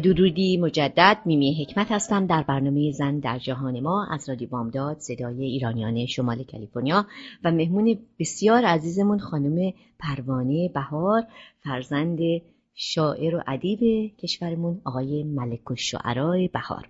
درودی 0.01 0.57
مجدد 0.57 1.19
میمی 1.25 1.65
حکمت 1.65 1.93
هستم. 1.93 2.27
در 2.27 2.43
برنامه 2.43 2.93
زن 2.93 3.19
در 3.19 3.39
جهان 3.39 3.81
ما 3.81 4.07
از 4.11 4.29
رادیو 4.29 4.49
بامداد 4.49 4.99
صدای 4.99 5.45
ایرانیان 5.45 6.07
شمال 6.07 6.45
کالیفرنیا 6.45 7.07
و 7.45 7.51
مهمون 7.51 7.99
بسیار 8.19 8.65
عزیزمون 8.65 9.19
خانم 9.19 9.73
پروانه 9.99 10.69
بهار 10.69 11.23
فرزند 11.65 12.19
شاعر 12.75 13.37
و 13.37 13.43
ادیب 13.47 13.81
کشورمون 14.17 14.81
آقای 14.85 15.25
ملک 15.25 15.71
و 15.71 15.75
شعرای 15.77 16.49
بهار. 16.49 16.89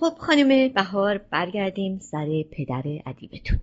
خب 0.00 0.12
خانم 0.18 0.72
بهار 0.72 1.18
برگردیم 1.18 1.98
سر 1.98 2.44
پدر 2.52 2.84
ادیبتون. 3.06 3.58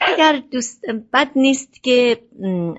اگر 0.00 0.40
دوست 0.52 0.84
بد 1.12 1.28
نیست 1.36 1.82
که 1.82 2.16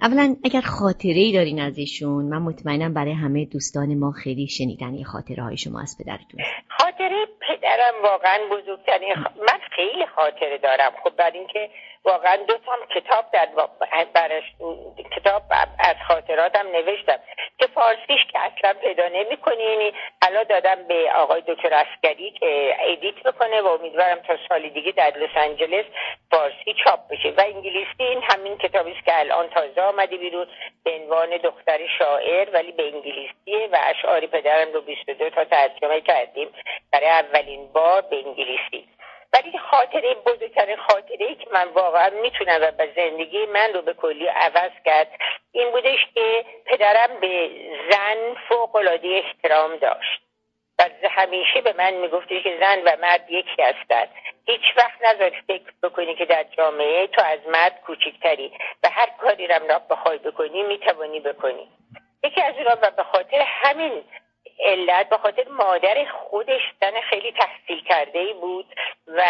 اولا 0.02 0.36
اگر 0.44 0.62
خاطره 0.62 1.12
ای 1.12 1.34
دارین 1.34 1.60
از 1.60 1.78
ایشون 1.78 2.26
من 2.26 2.38
مطمئنم 2.38 2.94
برای 2.94 3.14
همه 3.14 3.46
دوستان 3.46 4.00
ما 4.00 4.12
خیلی 4.12 4.48
شنیدن 4.48 5.04
خاطره 5.04 5.44
های 5.44 5.58
شما 5.58 5.82
از 5.82 5.98
پدرتون. 6.00 6.40
خاطره 6.68 7.26
پدرم 7.48 7.94
واقعا 8.04 8.40
بزرگترین 8.52 9.14
من 9.18 9.60
خیلی 9.76 10.06
خاطره 10.16 10.58
دارم. 10.58 10.92
خب 11.04 11.16
برای 11.16 11.40
اینکه 11.40 11.70
واقعا 12.06 12.36
دو 12.36 12.54
تا 12.58 12.72
کتاب 12.96 13.26
در 13.34 13.48
برش 14.14 14.44
کتاب 15.16 15.44
از 15.80 15.96
خاطراتم 16.08 16.68
نوشتم 16.68 17.20
که 17.60 17.68
فارسیش 17.68 18.26
که 18.32 18.40
اصلا 18.40 18.74
پیدا 18.74 19.08
نمی‌کنی 19.08 19.64
یعنی 19.64 19.94
الان 20.22 20.44
دادم 20.44 20.84
به 20.88 21.12
آقای 21.16 21.44
دکتر 21.48 21.74
عسکری 21.74 22.32
که 22.32 22.76
edit 22.80 23.16
بکنه 23.16 23.62
و 23.62 23.68
امیدوارم 23.68 24.18
تا 24.18 24.38
سال 24.50 24.70
دیگه 24.70 24.92
در 24.92 25.14
لس 25.18 25.38
آنجلس 25.38 25.86
فارسی 26.32 26.74
چاپ 26.84 27.00
بشه. 27.12 27.30
و 27.38 27.42
انگلیسی 27.42 28.04
این 28.04 28.22
همین 28.24 28.58
کتابی 28.58 28.94
که 29.06 29.20
الان 29.20 29.50
تازه 29.50 29.82
آمده 29.82 30.18
بیرون 30.18 30.48
به 30.84 30.92
عنوان 30.92 31.38
دختر 31.38 31.88
شاعر 32.00 32.50
ولی 32.54 32.72
به 32.72 32.84
انگلیسیه 32.84 33.70
و 33.72 33.78
اشعار 33.84 34.26
پدرم 34.26 34.74
رو 34.74 34.82
22 34.82 35.30
تا 35.30 35.46
ترجمه 35.46 36.02
کردیم. 36.02 36.50
برای 36.92 37.10
اولین 37.10 37.68
بار 37.74 38.02
به 38.02 38.16
انگلیسی. 38.16 38.95
ولی 39.36 39.58
خاطره 39.58 40.16
بزرگترین 40.16 40.78
خاطره 40.78 41.26
ای 41.26 41.36
که 41.36 41.48
من 41.52 41.68
واقعا 41.68 42.10
می‌تونم 42.10 42.60
و 42.62 42.72
به 42.72 42.90
زندگی 42.96 43.46
من 43.46 43.74
رو 43.74 43.82
به 43.82 43.94
کلی 43.94 44.28
عوض 44.28 44.72
کرد 44.86 45.08
این 45.52 45.72
بودش 45.72 46.00
که 46.14 46.46
پدرم 46.66 47.20
به 47.22 47.50
زن 47.90 48.36
فوق 48.50 48.76
احترام 49.04 49.76
داشت. 49.76 50.22
و 50.80 50.90
همیشه 51.10 51.62
به 51.62 51.74
من 51.78 51.94
می‌گفته 51.94 52.42
که 52.42 52.58
زن 52.60 52.82
و 52.86 52.98
مرد 53.02 53.32
یکی 53.32 53.62
هستند 53.62 54.10
هیچ 54.48 54.62
وقت 54.78 55.02
نذار 55.02 55.32
فکر 55.48 55.72
بکنی 55.84 56.16
که 56.16 56.26
در 56.26 56.44
جامعه 56.44 57.08
تو 57.08 57.22
از 57.26 57.40
مرد 57.48 57.82
کوچکتری 57.86 58.52
و 58.84 58.90
هر 58.92 59.10
کاری 59.22 59.48
رم 59.48 59.68
را 59.68 59.80
بخوای 59.80 60.18
بکنی 60.18 60.64
می‌توانی 60.64 61.20
بکنی. 61.20 61.68
یکی 62.24 62.42
از 62.42 62.56
اونها 62.58 62.78
و 62.82 62.92
به 62.92 63.04
خاطر 63.04 63.42
همین 63.46 64.04
علت 64.60 65.10
به 65.10 65.18
خاطر 65.18 65.48
مادر 65.50 66.06
خودش 66.06 66.62
زن 66.82 67.02
خیلی 67.02 67.32
تحصیل 67.32 67.84
کرده 67.84 68.20
ای 68.20 68.34
بود 68.34 68.66
و 69.08 69.24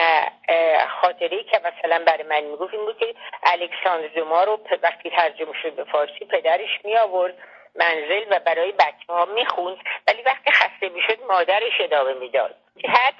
خاطره 1.01 1.43
که 1.43 1.61
مثلا 1.63 2.03
برای 2.05 2.23
من 2.23 2.43
می‌گفت 2.43 2.73
این 2.73 2.85
بود 2.85 2.97
که 2.97 3.15
الکساندر 3.43 4.07
دوما 4.07 4.43
رو 4.43 4.59
وقتی 4.83 5.09
ترجمه 5.09 5.53
شد 5.63 5.75
به 5.75 5.83
فارسی 5.83 6.25
پدرش 6.25 6.79
می 6.83 6.97
آورد 6.97 7.33
منزل 7.75 8.25
و 8.29 8.39
برای 8.39 8.71
بچه 8.71 9.13
ها 9.13 9.25
می‌خوند 9.25 9.77
ولی 10.07 10.21
وقتی 10.21 10.51
خسته 10.51 10.89
می‌شد 10.89 11.23
مادرش 11.29 11.81
ادامه 11.81 12.13
می‌داد. 12.13 12.55
هر 12.87 13.13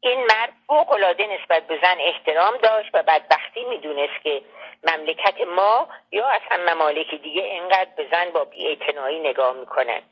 این 0.00 0.20
مرد 0.20 0.52
فوق 0.66 0.92
العاده 0.92 1.26
نسبت 1.26 1.66
به 1.66 1.78
زن 1.82 1.96
احترام 2.00 2.56
داشت 2.56 2.90
و 2.94 3.02
بدبختی 3.02 3.64
می‌دونست 3.64 4.22
که 4.22 4.42
مملکت 4.82 5.40
ما 5.56 5.88
یا 6.12 6.26
اصلا 6.28 6.74
ممالک 6.74 7.14
دیگه 7.14 7.42
اینقدر 7.42 7.90
به 7.96 8.06
زن 8.10 8.30
با 8.30 8.44
بیاعتنایی 8.44 9.20
نگاه 9.20 9.56
می‌کنن 9.56 10.02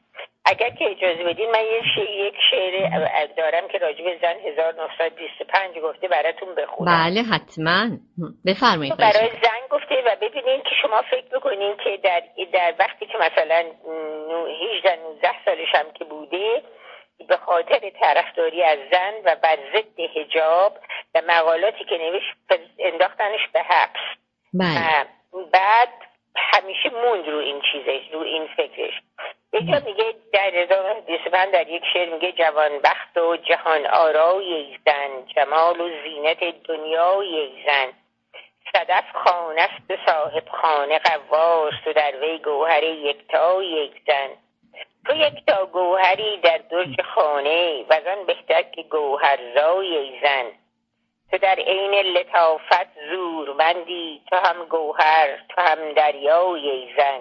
اگر 0.44 0.70
که 0.70 0.90
اجازه 0.90 1.24
بدین 1.24 1.50
من 1.50 1.64
یه 1.64 1.82
شعر 1.94 2.10
یک 2.10 2.34
شعر 2.50 3.26
دارم 3.36 3.68
که 3.68 3.78
راجب 3.78 4.04
زن 4.22 4.36
1925 4.50 5.78
گفته 5.78 6.08
براتون 6.08 6.54
بخونم. 6.54 6.92
بله 6.92 7.22
حتما. 7.22 7.86
بفرمایید 8.46 8.96
برای 8.96 9.28
زن 9.28 9.62
گفته 9.70 9.94
و 10.06 10.16
ببینین 10.20 10.62
که 10.62 10.70
شما 10.82 11.02
فکر 11.02 11.36
بکنین 11.36 11.76
که 11.76 11.98
در, 12.02 12.22
در 12.52 12.74
وقتی 12.78 13.06
که 13.06 13.18
مثلا 13.18 13.64
18 14.76 14.96
19 15.02 15.28
سالشم 15.44 15.92
که 15.94 16.04
بوده 16.04 16.62
به 17.28 17.36
خاطر 17.36 17.90
طرفداری 18.00 18.62
از 18.62 18.78
زن 18.92 19.14
و 19.24 19.36
بر 19.42 19.58
ضد 19.72 20.00
حجاب 20.16 20.78
و 21.14 21.22
مقالاتی 21.28 21.84
که 21.84 21.98
نوشت 21.98 22.36
انداختنش 22.78 23.48
به 23.52 23.60
حبس. 23.62 24.00
بله. 24.54 25.06
بعد 25.52 25.88
همیشه 26.36 26.90
موند 26.90 27.28
رو 27.28 27.38
این 27.38 27.62
چیزش 27.72 28.12
رو 28.12 28.20
این 28.20 28.48
1925 31.42 31.52
در 31.52 31.68
یک 31.68 31.82
شعر 31.92 32.14
میگه 32.14 32.32
جوان 32.32 32.78
بخت 32.78 33.16
و 33.16 33.36
جهان 33.36 33.86
آرای 33.86 34.78
زن 34.86 35.26
جمال 35.36 35.80
و 35.80 35.88
زینت 36.04 36.64
دنیای 36.64 37.50
زن. 37.66 37.92
صدف 38.72 39.04
خانه 39.12 39.60
است 39.60 40.06
صاحب 40.06 40.48
خانه 40.48 40.98
قواست 40.98 41.86
و 41.86 41.92
در 41.92 42.16
وی 42.20 42.38
گوهر 42.38 42.82
یکتا 42.82 43.62
یک 43.62 43.92
زن. 44.06 44.28
تو 45.06 45.16
یکتا 45.16 45.66
گوهری 45.66 46.36
در 46.36 46.58
درج 46.58 47.00
خانه 47.14 47.84
و 47.88 48.00
زن 48.04 48.24
بهتر 48.26 48.62
که 48.62 48.82
گوهرزای 48.82 50.20
زن. 50.22 50.46
تو 51.30 51.38
در 51.38 51.54
عین 51.54 51.94
لطافت 51.94 52.88
زورمندی 53.10 54.22
تو 54.30 54.36
هم 54.36 54.64
گوهر 54.64 55.38
تو 55.48 55.62
هم 55.62 55.92
دریای 55.92 56.94
زن. 56.96 57.20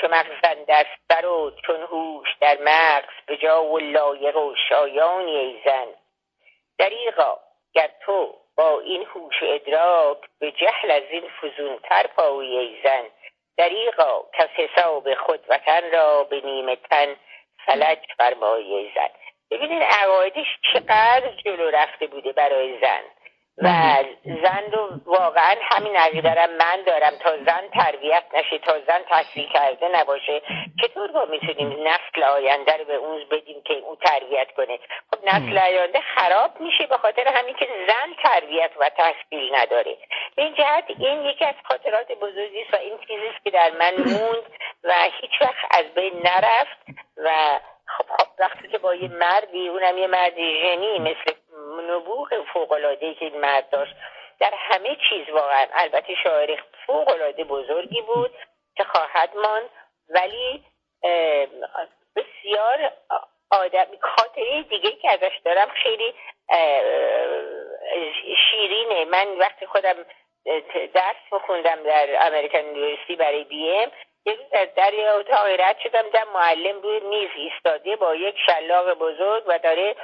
چو 0.00 0.08
مغزن 0.08 0.64
در 0.68 0.86
سر 1.08 1.26
و 1.26 1.50
چون 1.66 1.80
هوش 1.80 2.15
در 2.46 2.58
مغز 2.60 3.14
به 3.26 3.36
جا 3.36 3.64
و 3.64 3.78
لایق 3.78 4.36
و 4.36 4.54
شایانی 4.68 5.36
ای 5.36 5.56
زن. 5.64 5.86
دریغا 6.78 7.38
گر 7.74 7.90
تو 8.00 8.34
با 8.56 8.80
این 8.80 9.06
هوش 9.14 9.34
ادراک 9.42 10.18
به 10.40 10.52
جهل 10.52 10.90
از 10.90 11.02
این 11.10 11.24
فزونتر 11.40 12.06
پایی 12.06 12.58
ای 12.58 12.76
زن. 12.84 13.04
دریغا 13.56 14.24
کس 14.34 14.48
حساب 14.48 15.14
خود 15.14 15.40
وطن 15.48 15.90
را 15.92 16.24
به 16.24 16.40
نیمه 16.40 16.76
تن 16.76 17.16
فلج 17.66 17.98
فرمایی 18.18 18.74
ای 18.74 18.90
زن. 18.94 19.10
ببینید 19.50 19.82
عقایدش 19.82 20.46
چقدر 20.72 21.30
جلو 21.44 21.70
رفته 21.70 22.06
بوده 22.06 22.32
برای 22.32 22.80
زن. 22.80 23.02
و 23.62 23.68
زن 24.24 24.72
رو 24.72 24.88
واقعا 25.06 25.54
همین 25.60 25.96
عقیده 25.96 26.46
من 26.46 26.82
دارم. 26.86 27.12
تا 27.22 27.36
زن 27.36 27.68
تربیت 27.74 28.24
نشه 28.34 28.58
تا 28.58 28.80
زن 28.86 29.02
تحصیل 29.08 29.48
کرده 29.48 29.88
نباشه 29.88 30.42
چطور 30.82 31.10
ما 31.10 31.24
می‌تونیم 31.24 31.88
نسل 31.88 32.22
آینده 32.22 32.76
رو 32.76 32.84
به 32.84 32.94
اون 32.94 33.24
بدیم 33.30 33.62
که 33.64 33.74
او 33.74 33.96
تربیت 33.96 34.48
کنه؟ 34.56 34.78
خب 35.10 35.24
نسل 35.24 35.58
آینده 35.58 36.00
خراب 36.00 36.60
میشه 36.60 36.86
به 36.86 36.96
خاطر 36.96 37.28
همین 37.28 37.54
که 37.54 37.68
زن 37.88 38.22
تربیت 38.22 38.70
و 38.80 38.88
تحصیل 38.88 39.56
نداره. 39.56 39.96
به 40.36 40.42
این 40.42 40.54
جهت 40.54 40.84
این 40.98 41.24
یکی 41.24 41.44
از 41.44 41.54
خاطرات 41.64 42.12
بزرگی 42.12 42.62
است 42.62 42.74
و 42.74 42.76
این 42.76 42.98
چیزی 43.08 43.26
که 43.44 43.50
در 43.50 43.70
من 43.70 43.94
موند 43.96 44.42
و 44.84 44.94
هیچ 45.20 45.32
وقت 45.40 45.78
از 45.78 45.94
بین 45.94 46.12
نرفت 46.24 46.78
و 47.16 47.58
خب, 47.86 48.04
خب 48.18 48.28
وقتی 48.38 48.68
که 48.68 48.78
با 48.78 48.94
یه 48.94 49.08
مردی 49.08 49.68
اونم 49.68 49.98
یه 49.98 50.06
مردی 50.06 50.60
ژنی 50.62 50.98
مثل 50.98 51.35
نبوغ 51.90 52.44
فوقلادهی 52.52 53.14
که 53.14 53.24
این 53.24 53.40
مرد 53.40 53.70
داشت. 53.70 53.94
در 54.40 54.52
همه 54.54 54.96
چیز 55.08 55.28
واقعا 55.28 55.66
البته 55.72 56.14
شاعر 56.14 56.60
فوقلاده 56.86 57.44
بزرگی 57.44 58.00
بود 58.00 58.30
که 58.76 58.84
خواهد 58.84 59.36
ماند 59.36 59.70
ولی 60.08 60.64
بسیار 62.16 62.92
آدم 63.50 63.86
خاطره 64.00 64.62
دیگه 64.62 64.92
که 64.92 65.12
ازش 65.12 65.40
دارم 65.44 65.68
خیلی 65.68 66.14
شیرینه. 68.50 69.04
من 69.04 69.26
وقتی 69.38 69.66
خودم 69.66 69.94
درس 70.94 71.16
بخوندم 71.32 71.82
در 71.82 72.26
American 72.26 72.58
University 72.58 73.16
برای 73.16 73.44
BA 73.44 73.72
م 73.72 73.90
در 74.76 74.94
یه 74.94 75.10
اتاق 75.10 75.46
رد 75.46 75.78
شدم 75.78 76.08
در 76.12 76.24
معلم 76.34 76.82
روی 76.82 77.00
میز 77.00 77.30
ایستاده 77.36 77.96
با 77.96 78.14
یک 78.14 78.34
شلاق 78.46 78.94
بزرگ 78.94 79.44
و 79.46 79.58
داره 79.58 79.96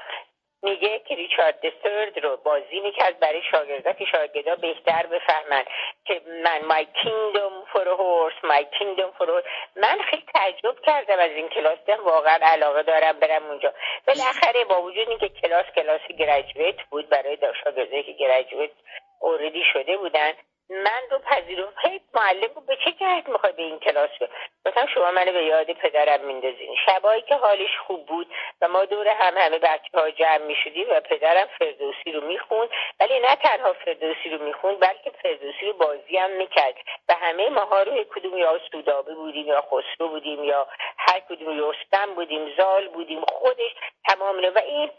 میگه 0.63 0.99
که 0.99 1.15
Richard 1.15 1.61
the 1.61 1.82
Third 1.82 2.19
رو 2.19 2.37
بازی 2.37 2.81
می‌کرد 2.81 3.19
برای 3.19 3.43
شاگردا 3.51 3.93
که 3.93 4.05
شاگردا 4.05 4.55
بهتر 4.55 5.07
بفهمن 5.07 5.65
که 6.05 6.21
من 6.45 6.61
for 7.73 7.87
a 7.87 7.97
horse 7.97 8.41
my 8.45 8.63
kingdom 8.79 9.11
for 9.19 9.29
a 9.29 9.43
من 9.77 9.99
خیلی 10.11 10.25
تعجب 10.35 10.81
کردم 10.87 11.19
از 11.19 11.31
این 11.31 11.49
کلاس 11.49 11.79
واقعا 12.05 12.39
علاقه 12.43 12.83
دارم 12.83 13.21
برم 13.21 13.47
اونجا. 13.47 13.75
بالاخره 14.07 14.65
با 14.65 14.83
وجود 14.83 15.09
اینکه 15.09 15.29
کلاس 15.29 15.67
کلاس 15.75 16.01
گریجویت 16.19 16.77
بود 16.91 17.09
برای 17.09 17.39
شاگردایی 17.65 18.03
که 18.03 18.13
گریجویت 18.13 18.71
اوردی 19.21 19.63
شده 19.73 19.97
بودن 19.97 20.33
من 20.73 21.03
رو 21.11 21.19
پذیرفت 21.19 21.77
معلم 22.15 22.49
به 22.67 22.77
چه 22.85 22.93
جهت 22.93 23.29
می‌خوای 23.29 23.53
به 23.53 23.63
این 23.63 23.79
کلاس 23.79 24.11
مثلا 24.67 24.87
شما 24.87 25.11
منو 25.11 25.33
به 25.33 25.45
یاد 25.45 25.73
پدرم 25.73 26.21
میندازین. 26.21 26.77
شبایی 26.87 27.23
که 27.23 27.35
حالش 27.35 27.79
خوب 27.87 28.07
بود 28.07 28.27
و 28.61 28.69
ما 28.69 28.85
دور 28.85 29.09
هم 29.09 29.35
همه 29.37 29.59
بچه 29.59 29.99
ها 29.99 30.11
جمع 30.11 30.39
می‌شدیم 30.39 30.87
و 30.91 31.01
پدرم 31.01 31.49
فردوسی 31.59 32.13
رو 32.13 32.21
می‌خوند. 32.21 32.69
ولی 33.01 33.21
نه 33.21 33.37
تنها 33.37 33.73
فردوسی 33.73 34.31
رو 34.31 34.45
می‌خوند 34.45 34.81
بلکه 34.81 35.11
فردوسی 35.23 35.67
رو 35.67 35.73
بازی 35.73 36.17
هم 36.17 36.31
می‌کرد. 36.31 36.75
و 37.09 37.15
همه 37.15 37.49
ماها 37.49 37.83
رو 37.83 38.05
کدوم 38.05 38.39
یا 38.39 38.61
سودابه 38.73 39.15
بودیم 39.15 39.47
یا 39.47 39.61
خسرو 39.63 40.09
بودیم 40.09 40.45
یا 40.45 40.67
هر 40.99 41.21
کدوم 41.21 41.71
رستم 41.71 42.15
بودیم 42.15 42.55
زال 42.57 42.89
بودیم 42.89 43.25
خودش 43.29 43.71
تمام 44.09 44.37
و 44.55 44.59
این 44.59 44.91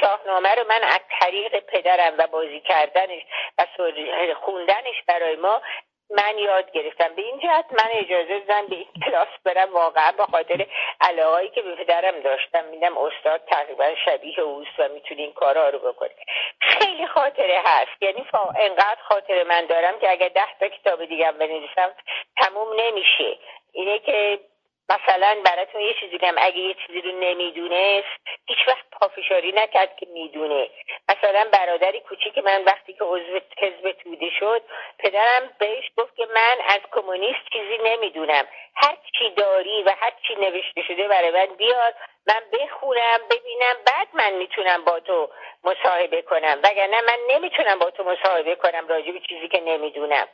شاهنامه 0.00 0.54
رو 0.54 0.64
من 0.68 0.82
از 0.82 1.00
طریق 1.20 1.60
پدرم 1.60 2.14
و 2.18 2.26
بازی 2.26 2.60
کردنش 2.60 3.22
و 3.58 4.34
خوندنش 4.34 5.02
برای 5.06 5.36
ما 5.36 5.62
من 6.10 6.38
یاد 6.38 6.70
گرفتم. 6.70 7.14
به 7.14 7.22
این 7.22 7.38
جهت 7.38 7.64
من 7.70 7.88
اجازه 7.90 8.42
زن 8.48 8.66
به 8.66 8.76
این 8.76 8.88
کلاس 9.06 9.28
برم 9.44 9.72
واقعا 9.72 10.12
به 10.12 10.24
خاطر 10.24 10.66
علاقایی 11.00 11.48
که 11.48 11.62
به 11.62 11.74
پدرم 11.74 12.20
داشتم. 12.20 12.64
میدم 12.64 12.98
استاد 12.98 13.40
تقریبا 13.46 13.94
شبیه 14.04 14.40
اوست 14.40 14.78
و 14.78 14.88
می‌تونی 14.88 15.22
این 15.22 15.32
کارها 15.32 15.68
رو 15.68 15.78
بکنه. 15.78 16.14
خیلی 16.60 17.06
خاطره 17.06 17.62
هست. 17.64 18.02
یعنی 18.02 18.24
فا... 18.24 18.38
انقدر 18.60 19.00
خاطره 19.02 19.44
من 19.44 19.66
دارم 19.66 19.98
که 19.98 20.10
اگر 20.10 20.28
ده 20.28 20.58
تا 20.60 20.68
کتاب 20.68 21.04
دیگه 21.04 21.32
بنویسم 21.32 21.94
تموم 22.36 22.80
نمیشه. 22.80 23.38
اینه 23.72 23.98
که 23.98 24.40
مثلا 24.88 25.36
براتون 25.44 25.80
یه 25.80 25.94
چیزی 26.00 26.18
دیم 26.18 26.34
اگه 26.38 26.58
یه 26.58 26.74
چیزی 26.86 27.00
رو 27.00 27.12
نمی‌دونست 27.12 28.06
هیچ 28.46 28.58
وقت 28.68 28.84
پافشاری 28.92 29.52
نکرد 29.52 29.96
که 29.96 30.06
می‌دونه. 30.06 30.68
مثلا 31.08 31.48
برادری 31.52 32.00
کوچیک 32.00 32.38
من 32.38 32.64
وقتی 32.64 32.92
که 32.92 33.04
عضو 33.04 33.40
حزب 33.58 33.92
توده 33.92 34.30
شد 34.30 34.62
پدرم 34.98 35.50
بهش 35.58 35.90
گفت 35.96 36.16
که 36.16 36.26
من 36.34 36.56
از 36.68 36.80
کمونیست 36.92 37.48
چیزی 37.52 37.78
نمی‌دونم. 37.84 38.44
هر 38.76 38.96
چی 39.18 39.30
داری 39.30 39.82
و 39.82 39.94
هر 40.00 40.12
چی 40.28 40.34
نوشته 40.34 40.82
شده 40.82 41.08
برای 41.08 41.30
من 41.30 41.54
بیار. 41.56 41.92
من 42.26 42.42
بخونم 42.52 43.18
ببینم 43.30 43.74
بعد 43.86 44.08
من 44.12 44.32
می‌تونم 44.32 44.84
با 44.84 45.00
تو 45.00 45.30
مصاحبه 45.64 46.22
کنم. 46.22 46.60
وگرنه 46.62 47.00
من 47.00 47.18
نمی‌تونم 47.28 47.78
با 47.78 47.90
تو 47.90 48.04
مصاحبه 48.04 48.54
کنم 48.54 48.88
راجع 48.88 49.12
به 49.12 49.20
چیزی 49.28 49.48
که 49.48 49.60
نمی‌دونم. 49.60 50.28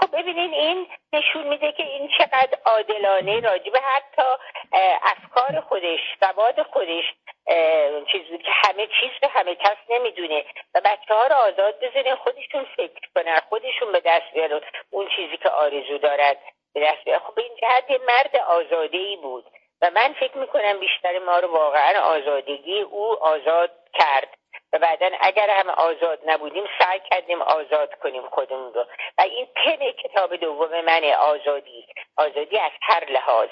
خب 0.00 0.18
ببینین 0.18 0.54
این 0.54 0.88
نشون 1.12 1.48
میده 1.48 1.72
که 1.72 1.82
این 1.82 2.10
چقدر 2.18 2.58
عادلانه 2.64 3.40
راجع 3.40 3.70
به 3.70 3.80
حتی 3.80 4.22
افکار 5.02 5.60
خودش 5.60 6.00
سواد 6.20 6.62
خودش 6.62 7.04
چیزی 8.12 8.38
که 8.38 8.50
همه 8.50 8.86
چیز 8.86 9.10
به 9.20 9.28
همه 9.28 9.54
کس 9.54 9.76
نمی‌دونه. 9.88 10.44
و 10.74 10.80
بچه 10.84 11.14
ها 11.14 11.26
رو 11.26 11.34
آزاد 11.34 11.80
بذارین 11.80 12.14
خودشون 12.14 12.66
فکر 12.76 13.08
کنن 13.14 13.40
خودشون 13.48 13.92
به 13.92 14.00
دست 14.04 14.32
بیارن 14.34 14.60
اون 14.90 15.08
چیزی 15.16 15.36
که 15.36 15.48
آرزو 15.48 15.98
دارد 15.98 16.38
به 16.74 16.80
دست 16.80 17.04
بیارن. 17.04 17.20
خب 17.20 17.38
این 17.38 17.56
جهت 17.56 18.00
مرد 18.00 18.36
آزاده 18.36 18.98
ای 18.98 19.16
بود. 19.16 19.44
و 19.82 19.90
من 19.90 20.12
فکر 20.20 20.38
می‌کنم 20.38 20.78
بیشتر 20.78 21.18
ما 21.18 21.38
رو 21.38 21.48
واقعا 21.48 22.00
آزادگی 22.00 22.80
او 22.80 23.24
آزاد 23.24 23.70
کرد. 23.94 24.28
و 24.72 24.78
بعدا 24.78 25.10
اگر 25.20 25.50
هم 25.50 25.70
آزاد 25.70 26.20
نبودیم 26.26 26.64
سعی 26.78 27.00
کردیم 27.10 27.42
آزاد 27.42 27.94
کنیم 27.94 28.28
خودمون 28.28 28.74
رو. 28.74 28.86
و 29.18 29.22
این 29.22 29.46
تم 29.64 29.90
کتاب 29.90 30.36
دوم 30.36 30.80
منه 30.80 31.16
آزادی. 31.16 31.86
آزادی 32.16 32.58
از 32.58 32.72
هر 32.82 33.04
لحاظ. 33.10 33.48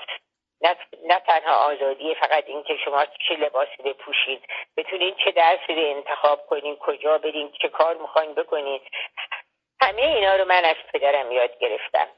نه, 1.04 1.20
تنها 1.26 1.54
آزادی 1.54 2.14
فقط 2.14 2.44
اینکه 2.46 2.76
شما 2.84 3.04
چه 3.28 3.36
لباسی 3.36 3.82
بپوشید. 3.84 4.44
بتونید 4.76 5.16
چه 5.24 5.30
درسی 5.30 5.74
رو 5.74 5.96
انتخاب 5.96 6.46
کنید 6.46 6.78
کجا 6.78 7.18
برین 7.18 7.52
چه 7.62 7.68
کار 7.68 7.94
می‌خواین 7.96 8.34
بکنید 8.34 8.82
همه 9.80 10.02
اینا 10.02 10.36
رو 10.36 10.44
من 10.44 10.64
از 10.64 10.76
پدرم 10.92 11.32
یاد 11.32 11.58
گرفتم. 11.58 12.08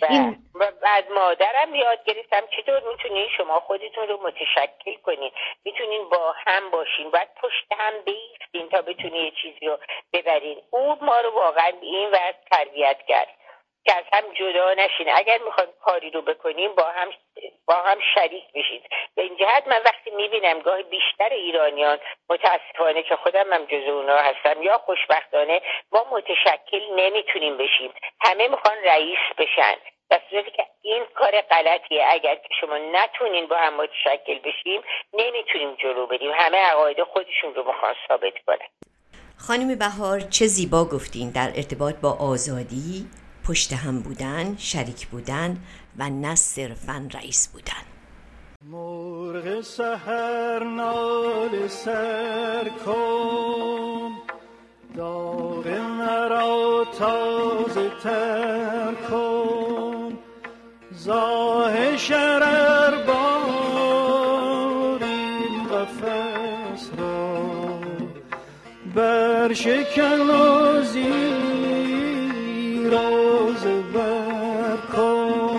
بله. 0.00 0.36
و 0.54 0.72
بعد 0.82 1.10
مادرم 1.10 1.74
یاد 1.74 2.04
گرفتم. 2.04 2.42
چطور 2.56 2.82
می‌تونید 2.88 3.28
شما 3.36 3.60
خودتون 3.60 4.08
رو 4.08 4.22
متشکل 4.22 4.94
کنید 4.94 5.32
می‌تونین 5.64 6.08
با 6.08 6.34
هم 6.46 6.70
باشین. 6.70 7.10
باید 7.10 7.28
پشت 7.42 7.72
هم 7.78 7.94
بیستین 8.04 8.68
تا 8.68 8.82
بتونید 8.82 9.24
یه 9.24 9.32
چیزی 9.42 9.66
رو 9.66 9.78
ببرین. 10.12 10.62
او 10.70 11.04
ما 11.04 11.20
رو 11.20 11.30
واقعا 11.30 11.72
این 11.82 12.10
وقت 12.10 12.44
تربیت 12.50 12.98
کرد. 13.08 13.28
که 13.88 13.96
از 13.96 14.04
هم 14.12 14.24
جدا 14.34 14.74
نشین. 14.74 15.08
اگر 15.14 15.38
می‌خوایم 15.44 15.70
کاری 15.84 16.10
رو 16.10 16.22
بکنیم 16.22 16.74
با 16.74 16.84
هم 16.84 17.08
با 17.66 17.74
هم 17.74 17.98
شریک 18.14 18.44
بشید. 18.54 18.82
به 19.14 19.22
این 19.22 19.36
جهت 19.36 19.68
من 19.68 19.80
وقتی 19.84 20.10
می‌بینم 20.10 20.58
گاه 20.58 20.82
بیشتر 20.82 21.28
ایرانیان 21.28 21.98
متاسفانه 22.30 23.02
که 23.02 23.16
خودم 23.16 23.52
هم 23.52 23.64
جز 23.64 23.88
اونا 23.88 24.16
هستم 24.16 24.62
یا 24.62 24.78
خوشبختانه 24.78 25.60
ما 25.92 26.06
متشکل 26.12 26.82
نمی‌تونیم 26.96 27.56
بشیم. 27.56 27.92
همه 28.20 28.48
می‌خوان 28.48 28.76
رئیس 28.84 29.24
بشن. 29.38 29.74
در 30.10 30.20
که 30.30 30.66
این 30.82 31.04
کار 31.14 31.40
غلطیه. 31.40 32.04
اگر 32.08 32.34
که 32.34 32.48
شما 32.60 32.78
نتونین 32.78 33.46
با 33.46 33.56
هم 33.56 33.74
متشکل 33.74 34.38
بشیم 34.38 34.82
نمی‌تونیم 35.12 35.74
جلو 35.74 36.06
بریم. 36.06 36.30
همه 36.34 36.58
عقاید 36.58 37.02
خودشون 37.02 37.54
رو 37.54 37.64
می‌خوان 37.66 37.94
ثابت 38.08 38.34
کنن. 38.46 38.68
خانم 39.46 39.78
بهار 39.78 40.20
چه 40.20 40.44
زیبا 40.46 40.84
گفتین 40.84 41.32
در 41.34 41.48
ارتباط 41.56 41.94
با 42.02 42.16
آزادی؟ 42.32 43.06
پشت 43.48 43.72
هم 43.72 44.00
بودن 44.00 44.54
شریک 44.58 45.06
بودن 45.06 45.56
و 45.98 46.10
نه 46.10 46.34
صرفا 46.34 47.08
رئیس 47.14 47.48
بودن. 47.48 47.72
مرغ 48.62 49.60
سهر 49.60 50.64
نال 50.64 51.68
سر 51.68 52.70
کن 52.86 54.12
داغ 54.96 55.68
مرا 55.68 56.86
تازه 56.98 57.90
تر 58.02 58.94
کن. 59.10 60.18
زاه 60.92 61.96
شرر 61.96 63.04
بار 63.06 65.04
این 65.04 65.66
قفص 65.66 66.90
را 66.98 67.38
بر 72.90 73.18
شکن 73.92 75.58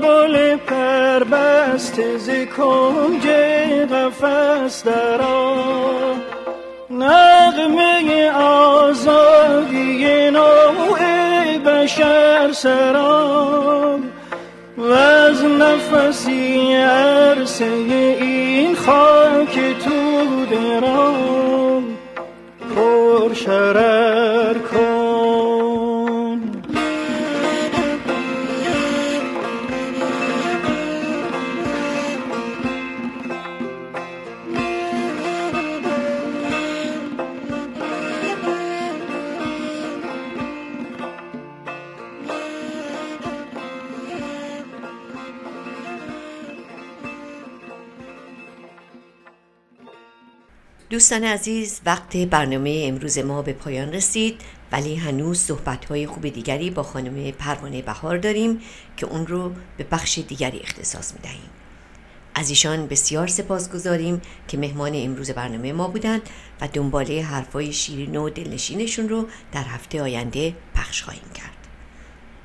و 0.00 0.26
دست 1.74 2.16
ز 2.16 2.30
کنج 2.56 3.26
درا 4.84 5.54
نغمه 6.90 8.30
آزادی 8.30 9.14
نوع 9.14 9.23
بشر 11.84 12.52
سرام 12.52 14.02
و 14.78 14.92
از 14.92 15.44
نفسی 15.44 16.72
عرصه 16.72 17.64
این 17.64 18.74
خاک 18.74 19.54
تو 19.84 20.46
درام. 20.50 21.84
پر 22.76 23.34
شرر 23.34 24.03
دوستان 50.94 51.24
عزیز 51.24 51.80
وقت 51.86 52.16
برنامه 52.16 52.84
امروز 52.88 53.18
ما 53.18 53.42
به 53.42 53.52
پایان 53.52 53.92
رسید 53.92 54.40
ولی 54.72 54.96
هنوز 54.96 55.38
صحبت 55.38 55.84
های 55.84 56.06
خوب 56.06 56.28
دیگری 56.28 56.70
با 56.70 56.82
خانم 56.82 57.30
پروانه 57.30 57.82
بهار 57.82 58.18
داریم 58.18 58.60
که 58.96 59.06
اون 59.06 59.26
رو 59.26 59.52
به 59.76 59.84
بخش 59.90 60.18
دیگری 60.28 60.60
اختصاص 60.60 61.12
می 61.12 61.18
دهیم 61.22 61.50
از 62.34 62.50
ایشان 62.50 62.86
بسیار 62.86 63.26
سپاس 63.26 63.72
گذاریم 63.72 64.22
که 64.48 64.58
مهمان 64.58 64.92
امروز 64.94 65.30
برنامه 65.30 65.72
ما 65.72 65.88
بودند 65.88 66.22
و 66.60 66.68
دنباله 66.72 67.22
حرفای 67.22 67.72
شیرین 67.72 68.16
و 68.16 68.30
دلنشینشون 68.30 69.08
رو 69.08 69.26
در 69.52 69.64
هفته 69.64 70.02
آینده 70.02 70.54
پخش 70.74 71.02
خواهیم 71.02 71.30
کرد. 71.34 71.68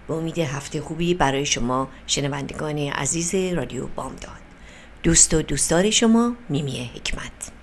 با 0.07 0.17
امید 0.17 0.39
هفته 0.39 0.81
خوبی 0.81 1.13
برای 1.13 1.45
شما 1.45 1.88
شنوندگان 2.07 2.77
عزیز 2.77 3.35
رادیو 3.35 3.88
بامداد. 3.88 4.39
دوست 5.03 5.33
و 5.33 5.41
دوستدار 5.41 5.89
شما 5.89 6.35
میمی 6.49 6.91
حکمت. 6.95 7.59